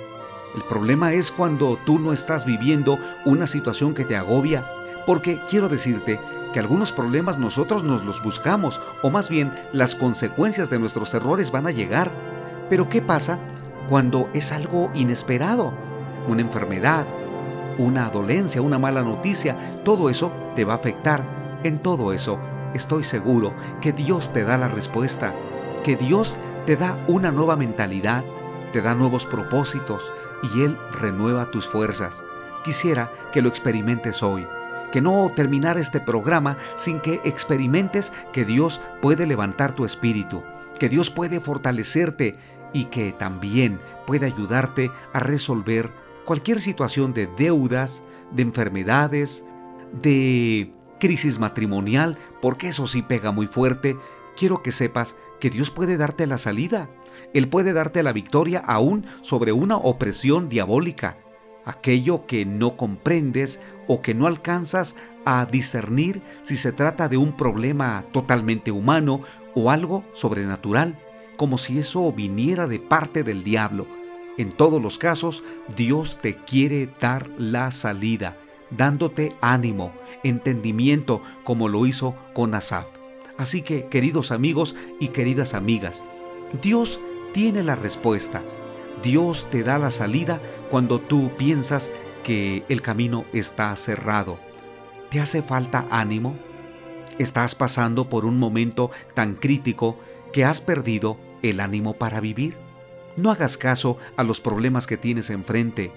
el 0.54 0.62
problema 0.64 1.12
es 1.12 1.30
cuando 1.30 1.78
tú 1.84 1.98
no 1.98 2.12
estás 2.12 2.44
viviendo 2.44 2.98
una 3.24 3.46
situación 3.46 3.94
que 3.94 4.04
te 4.04 4.16
agobia, 4.16 4.66
porque 5.08 5.40
quiero 5.48 5.70
decirte 5.70 6.20
que 6.52 6.60
algunos 6.60 6.92
problemas 6.92 7.38
nosotros 7.38 7.82
nos 7.82 8.04
los 8.04 8.22
buscamos, 8.22 8.78
o 9.00 9.08
más 9.08 9.30
bien 9.30 9.54
las 9.72 9.94
consecuencias 9.94 10.68
de 10.68 10.78
nuestros 10.78 11.14
errores 11.14 11.50
van 11.50 11.66
a 11.66 11.70
llegar. 11.70 12.12
Pero 12.68 12.90
¿qué 12.90 13.00
pasa 13.00 13.38
cuando 13.88 14.28
es 14.34 14.52
algo 14.52 14.90
inesperado? 14.92 15.72
Una 16.26 16.42
enfermedad, 16.42 17.06
una 17.78 18.10
dolencia, 18.10 18.60
una 18.60 18.78
mala 18.78 19.02
noticia, 19.02 19.56
todo 19.82 20.10
eso 20.10 20.30
te 20.54 20.66
va 20.66 20.74
a 20.74 20.76
afectar. 20.76 21.24
En 21.64 21.78
todo 21.78 22.12
eso, 22.12 22.38
estoy 22.74 23.02
seguro 23.02 23.54
que 23.80 23.94
Dios 23.94 24.30
te 24.34 24.44
da 24.44 24.58
la 24.58 24.68
respuesta, 24.68 25.34
que 25.82 25.96
Dios 25.96 26.38
te 26.66 26.76
da 26.76 27.02
una 27.08 27.32
nueva 27.32 27.56
mentalidad, 27.56 28.26
te 28.74 28.82
da 28.82 28.94
nuevos 28.94 29.24
propósitos 29.24 30.12
y 30.52 30.64
Él 30.64 30.76
renueva 30.92 31.50
tus 31.50 31.66
fuerzas. 31.66 32.22
Quisiera 32.62 33.10
que 33.32 33.40
lo 33.40 33.48
experimentes 33.48 34.22
hoy, 34.22 34.46
que 34.92 35.00
no 35.00 35.30
terminar 35.34 35.78
este 35.78 36.00
programa 36.00 36.56
sin 36.74 37.00
que 37.00 37.20
experimentes 37.24 38.12
que 38.32 38.44
Dios 38.44 38.80
puede 39.00 39.26
levantar 39.26 39.74
tu 39.74 39.84
espíritu, 39.84 40.42
que 40.78 40.88
Dios 40.88 41.10
puede 41.10 41.40
fortalecerte 41.40 42.34
y 42.72 42.86
que 42.86 43.12
también 43.12 43.80
puede 44.06 44.26
ayudarte 44.26 44.90
a 45.12 45.20
resolver 45.20 45.92
cualquier 46.24 46.60
situación 46.60 47.14
de 47.14 47.26
deudas, 47.26 48.02
de 48.32 48.42
enfermedades, 48.42 49.44
de 50.02 50.72
crisis 51.00 51.38
matrimonial, 51.38 52.18
porque 52.42 52.68
eso 52.68 52.86
sí 52.86 53.02
pega 53.02 53.30
muy 53.30 53.46
fuerte. 53.46 53.96
Quiero 54.36 54.62
que 54.62 54.72
sepas 54.72 55.16
que 55.40 55.50
Dios 55.50 55.70
puede 55.70 55.96
darte 55.96 56.26
la 56.26 56.38
salida 56.38 56.90
él 57.34 57.48
puede 57.48 57.72
darte 57.72 58.02
la 58.02 58.12
victoria 58.12 58.60
aún 58.60 59.06
sobre 59.20 59.52
una 59.52 59.76
opresión 59.76 60.48
diabólica, 60.48 61.18
aquello 61.68 62.24
que 62.26 62.46
no 62.46 62.76
comprendes 62.78 63.60
o 63.86 64.00
que 64.00 64.14
no 64.14 64.26
alcanzas 64.26 64.96
a 65.26 65.44
discernir 65.44 66.22
si 66.40 66.56
se 66.56 66.72
trata 66.72 67.08
de 67.08 67.18
un 67.18 67.36
problema 67.36 68.04
totalmente 68.10 68.72
humano 68.72 69.20
o 69.54 69.70
algo 69.70 70.02
sobrenatural, 70.14 70.98
como 71.36 71.58
si 71.58 71.78
eso 71.78 72.10
viniera 72.10 72.66
de 72.66 72.80
parte 72.80 73.22
del 73.22 73.44
diablo. 73.44 73.86
En 74.38 74.52
todos 74.52 74.80
los 74.80 74.96
casos, 74.96 75.44
Dios 75.76 76.18
te 76.22 76.36
quiere 76.36 76.88
dar 76.98 77.28
la 77.36 77.70
salida, 77.70 78.38
dándote 78.70 79.34
ánimo, 79.42 79.92
entendimiento, 80.24 81.22
como 81.44 81.68
lo 81.68 81.84
hizo 81.84 82.14
con 82.34 82.54
Asaf. 82.54 82.86
Así 83.36 83.60
que, 83.60 83.88
queridos 83.88 84.32
amigos 84.32 84.74
y 85.00 85.08
queridas 85.08 85.52
amigas, 85.52 86.02
Dios 86.62 86.98
tiene 87.34 87.62
la 87.62 87.76
respuesta. 87.76 88.42
Dios 89.02 89.48
te 89.50 89.62
da 89.62 89.78
la 89.78 89.90
salida 89.90 90.40
cuando 90.70 91.00
tú 91.00 91.30
piensas 91.36 91.90
que 92.24 92.64
el 92.68 92.82
camino 92.82 93.24
está 93.32 93.74
cerrado. 93.76 94.38
¿Te 95.10 95.20
hace 95.20 95.42
falta 95.42 95.86
ánimo? 95.90 96.36
¿Estás 97.18 97.54
pasando 97.54 98.08
por 98.08 98.24
un 98.24 98.38
momento 98.38 98.90
tan 99.14 99.34
crítico 99.34 99.98
que 100.32 100.44
has 100.44 100.60
perdido 100.60 101.18
el 101.42 101.60
ánimo 101.60 101.94
para 101.94 102.20
vivir? 102.20 102.56
No 103.16 103.30
hagas 103.30 103.56
caso 103.56 103.98
a 104.16 104.22
los 104.22 104.40
problemas 104.40 104.86
que 104.86 104.96
tienes 104.96 105.30
enfrente. 105.30 105.92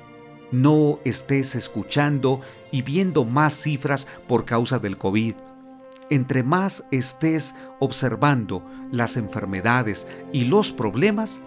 No 0.51 0.99
estés 1.05 1.55
escuchando 1.55 2.41
y 2.71 2.81
viendo 2.81 3.25
más 3.25 3.53
cifras 3.53 4.07
por 4.27 4.45
causa 4.45 4.79
del 4.79 4.97
COVID 4.97 5.35
entre 6.11 6.43
más 6.43 6.83
estés 6.91 7.55
observando 7.79 8.61
las 8.91 9.15
enfermedades 9.15 10.05
y 10.33 10.43
los 10.43 10.73
problemas, 10.73 11.39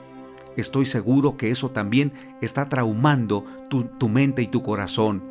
estoy 0.56 0.84
seguro 0.84 1.36
que 1.36 1.50
eso 1.50 1.70
también 1.70 2.12
está 2.40 2.68
traumando 2.68 3.44
tu, 3.68 4.08
mente 4.08 4.42
y 4.42 4.46
tu 4.46 4.62
corazón. 4.62 5.22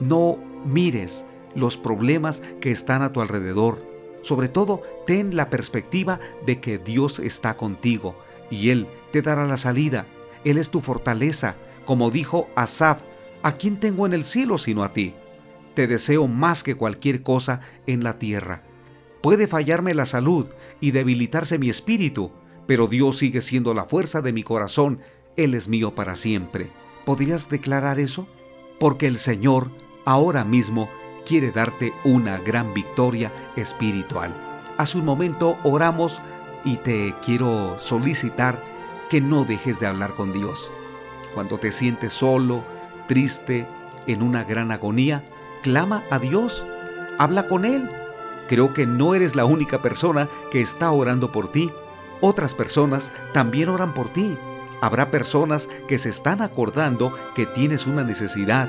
No 0.00 0.38
mires 0.64 1.26
los 1.54 1.76
problemas 1.76 2.42
que 2.60 2.70
están 2.70 3.02
a 3.02 3.12
tu 3.12 3.20
alrededor. 3.20 3.84
Sobre 4.22 4.48
todo, 4.48 4.82
ten 5.06 5.36
la 5.36 5.48
perspectiva 5.50 6.18
de 6.44 6.60
que 6.60 6.78
Dios 6.78 7.18
está 7.18 7.56
contigo 7.56 8.18
y 8.50 8.70
Él 8.70 8.88
te 9.12 9.22
dará 9.22 9.46
la 9.46 9.56
salida. 9.56 10.06
Él 10.44 10.58
es 10.58 10.70
tu 10.70 10.80
fortaleza, 10.80 11.56
como 11.84 12.10
dijo 12.10 12.48
Asaf, 12.56 13.02
¿a 13.42 13.52
quién 13.52 13.78
tengo 13.80 14.06
en 14.06 14.12
el 14.12 14.24
cielo 14.24 14.58
sino 14.58 14.82
a 14.82 14.92
ti? 14.92 15.14
Te 15.74 15.86
deseo 15.86 16.26
más 16.26 16.62
que 16.62 16.74
cualquier 16.74 17.22
cosa 17.22 17.60
en 17.86 18.02
la 18.02 18.18
tierra. 18.18 18.62
Puede 19.22 19.46
fallarme 19.46 19.94
la 19.94 20.06
salud 20.06 20.46
y 20.80 20.92
debilitarse 20.92 21.58
mi 21.58 21.70
espíritu, 21.70 22.32
pero 22.68 22.86
Dios 22.86 23.16
sigue 23.16 23.40
siendo 23.40 23.72
la 23.72 23.86
fuerza 23.86 24.20
de 24.20 24.34
mi 24.34 24.42
corazón. 24.42 25.00
Él 25.36 25.54
es 25.54 25.68
mío 25.68 25.94
para 25.94 26.14
siempre. 26.14 26.70
¿Podrías 27.06 27.48
declarar 27.48 27.98
eso? 27.98 28.28
Porque 28.78 29.06
el 29.06 29.16
Señor 29.16 29.70
ahora 30.04 30.44
mismo 30.44 30.90
quiere 31.24 31.50
darte 31.50 31.94
una 32.04 32.36
gran 32.40 32.74
victoria 32.74 33.32
espiritual. 33.56 34.34
Hace 34.76 34.98
un 34.98 35.06
momento 35.06 35.56
oramos 35.64 36.20
y 36.62 36.76
te 36.76 37.14
quiero 37.24 37.76
solicitar 37.78 38.62
que 39.08 39.22
no 39.22 39.46
dejes 39.46 39.80
de 39.80 39.86
hablar 39.86 40.14
con 40.14 40.34
Dios. 40.34 40.70
Cuando 41.32 41.56
te 41.56 41.72
sientes 41.72 42.12
solo, 42.12 42.64
triste, 43.06 43.66
en 44.06 44.22
una 44.22 44.44
gran 44.44 44.72
agonía, 44.72 45.24
clama 45.62 46.04
a 46.10 46.18
Dios, 46.18 46.66
habla 47.16 47.48
con 47.48 47.64
Él. 47.64 47.88
Creo 48.46 48.74
que 48.74 48.84
no 48.84 49.14
eres 49.14 49.36
la 49.36 49.46
única 49.46 49.80
persona 49.80 50.28
que 50.50 50.60
está 50.60 50.90
orando 50.90 51.32
por 51.32 51.50
ti. 51.50 51.70
Otras 52.20 52.54
personas 52.54 53.12
también 53.32 53.68
oran 53.68 53.94
por 53.94 54.12
ti. 54.12 54.36
Habrá 54.80 55.10
personas 55.10 55.68
que 55.86 55.98
se 55.98 56.08
están 56.08 56.42
acordando 56.42 57.12
que 57.34 57.46
tienes 57.46 57.86
una 57.86 58.04
necesidad. 58.04 58.68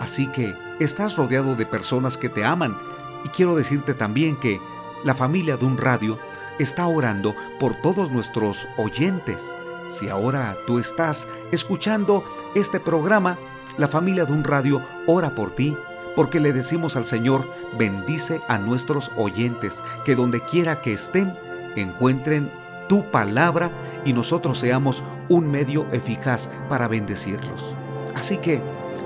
Así 0.00 0.26
que 0.28 0.56
estás 0.78 1.16
rodeado 1.16 1.54
de 1.54 1.66
personas 1.66 2.16
que 2.16 2.28
te 2.28 2.44
aman. 2.44 2.76
Y 3.24 3.28
quiero 3.28 3.54
decirte 3.54 3.94
también 3.94 4.36
que 4.36 4.60
la 5.04 5.14
familia 5.14 5.56
de 5.56 5.66
un 5.66 5.78
radio 5.78 6.18
está 6.58 6.86
orando 6.86 7.34
por 7.58 7.74
todos 7.80 8.10
nuestros 8.10 8.68
oyentes. 8.76 9.54
Si 9.88 10.08
ahora 10.08 10.56
tú 10.66 10.78
estás 10.78 11.26
escuchando 11.52 12.22
este 12.54 12.80
programa, 12.80 13.38
la 13.76 13.88
familia 13.88 14.24
de 14.24 14.32
un 14.32 14.44
radio 14.44 14.82
ora 15.06 15.34
por 15.34 15.50
ti, 15.52 15.76
porque 16.14 16.40
le 16.40 16.52
decimos 16.52 16.96
al 16.96 17.04
Señor, 17.04 17.46
bendice 17.78 18.40
a 18.48 18.58
nuestros 18.58 19.10
oyentes, 19.16 19.82
que 20.04 20.14
donde 20.14 20.40
quiera 20.44 20.80
que 20.80 20.92
estén, 20.92 21.34
encuentren 21.76 22.50
tu 22.90 23.08
palabra 23.08 23.70
y 24.04 24.12
nosotros 24.12 24.58
seamos 24.58 25.04
un 25.28 25.48
medio 25.48 25.86
eficaz 25.92 26.48
para 26.68 26.88
bendecirlos. 26.88 27.76
Así 28.16 28.38
que 28.38 28.60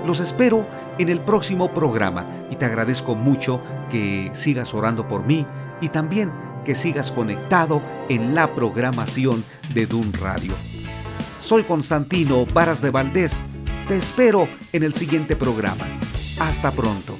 los 0.07 0.19
espero 0.19 0.65
en 0.97 1.09
el 1.09 1.19
próximo 1.19 1.71
programa 1.71 2.25
y 2.49 2.55
te 2.55 2.65
agradezco 2.65 3.13
mucho 3.13 3.61
que 3.91 4.31
sigas 4.33 4.73
orando 4.73 5.07
por 5.07 5.23
mí 5.23 5.45
y 5.81 5.89
también 5.89 6.31
que 6.63 6.73
sigas 6.73 7.11
conectado 7.11 7.83
en 8.09 8.33
la 8.33 8.55
programación 8.55 9.43
de 9.75 9.85
Dun 9.85 10.11
Radio. 10.13 10.53
Soy 11.39 11.61
Constantino 11.61 12.47
Varas 12.47 12.81
de 12.81 12.89
Valdés. 12.89 13.39
Te 13.87 13.97
espero 13.97 14.47
en 14.73 14.81
el 14.81 14.95
siguiente 14.95 15.35
programa. 15.35 15.85
Hasta 16.39 16.71
pronto. 16.71 17.19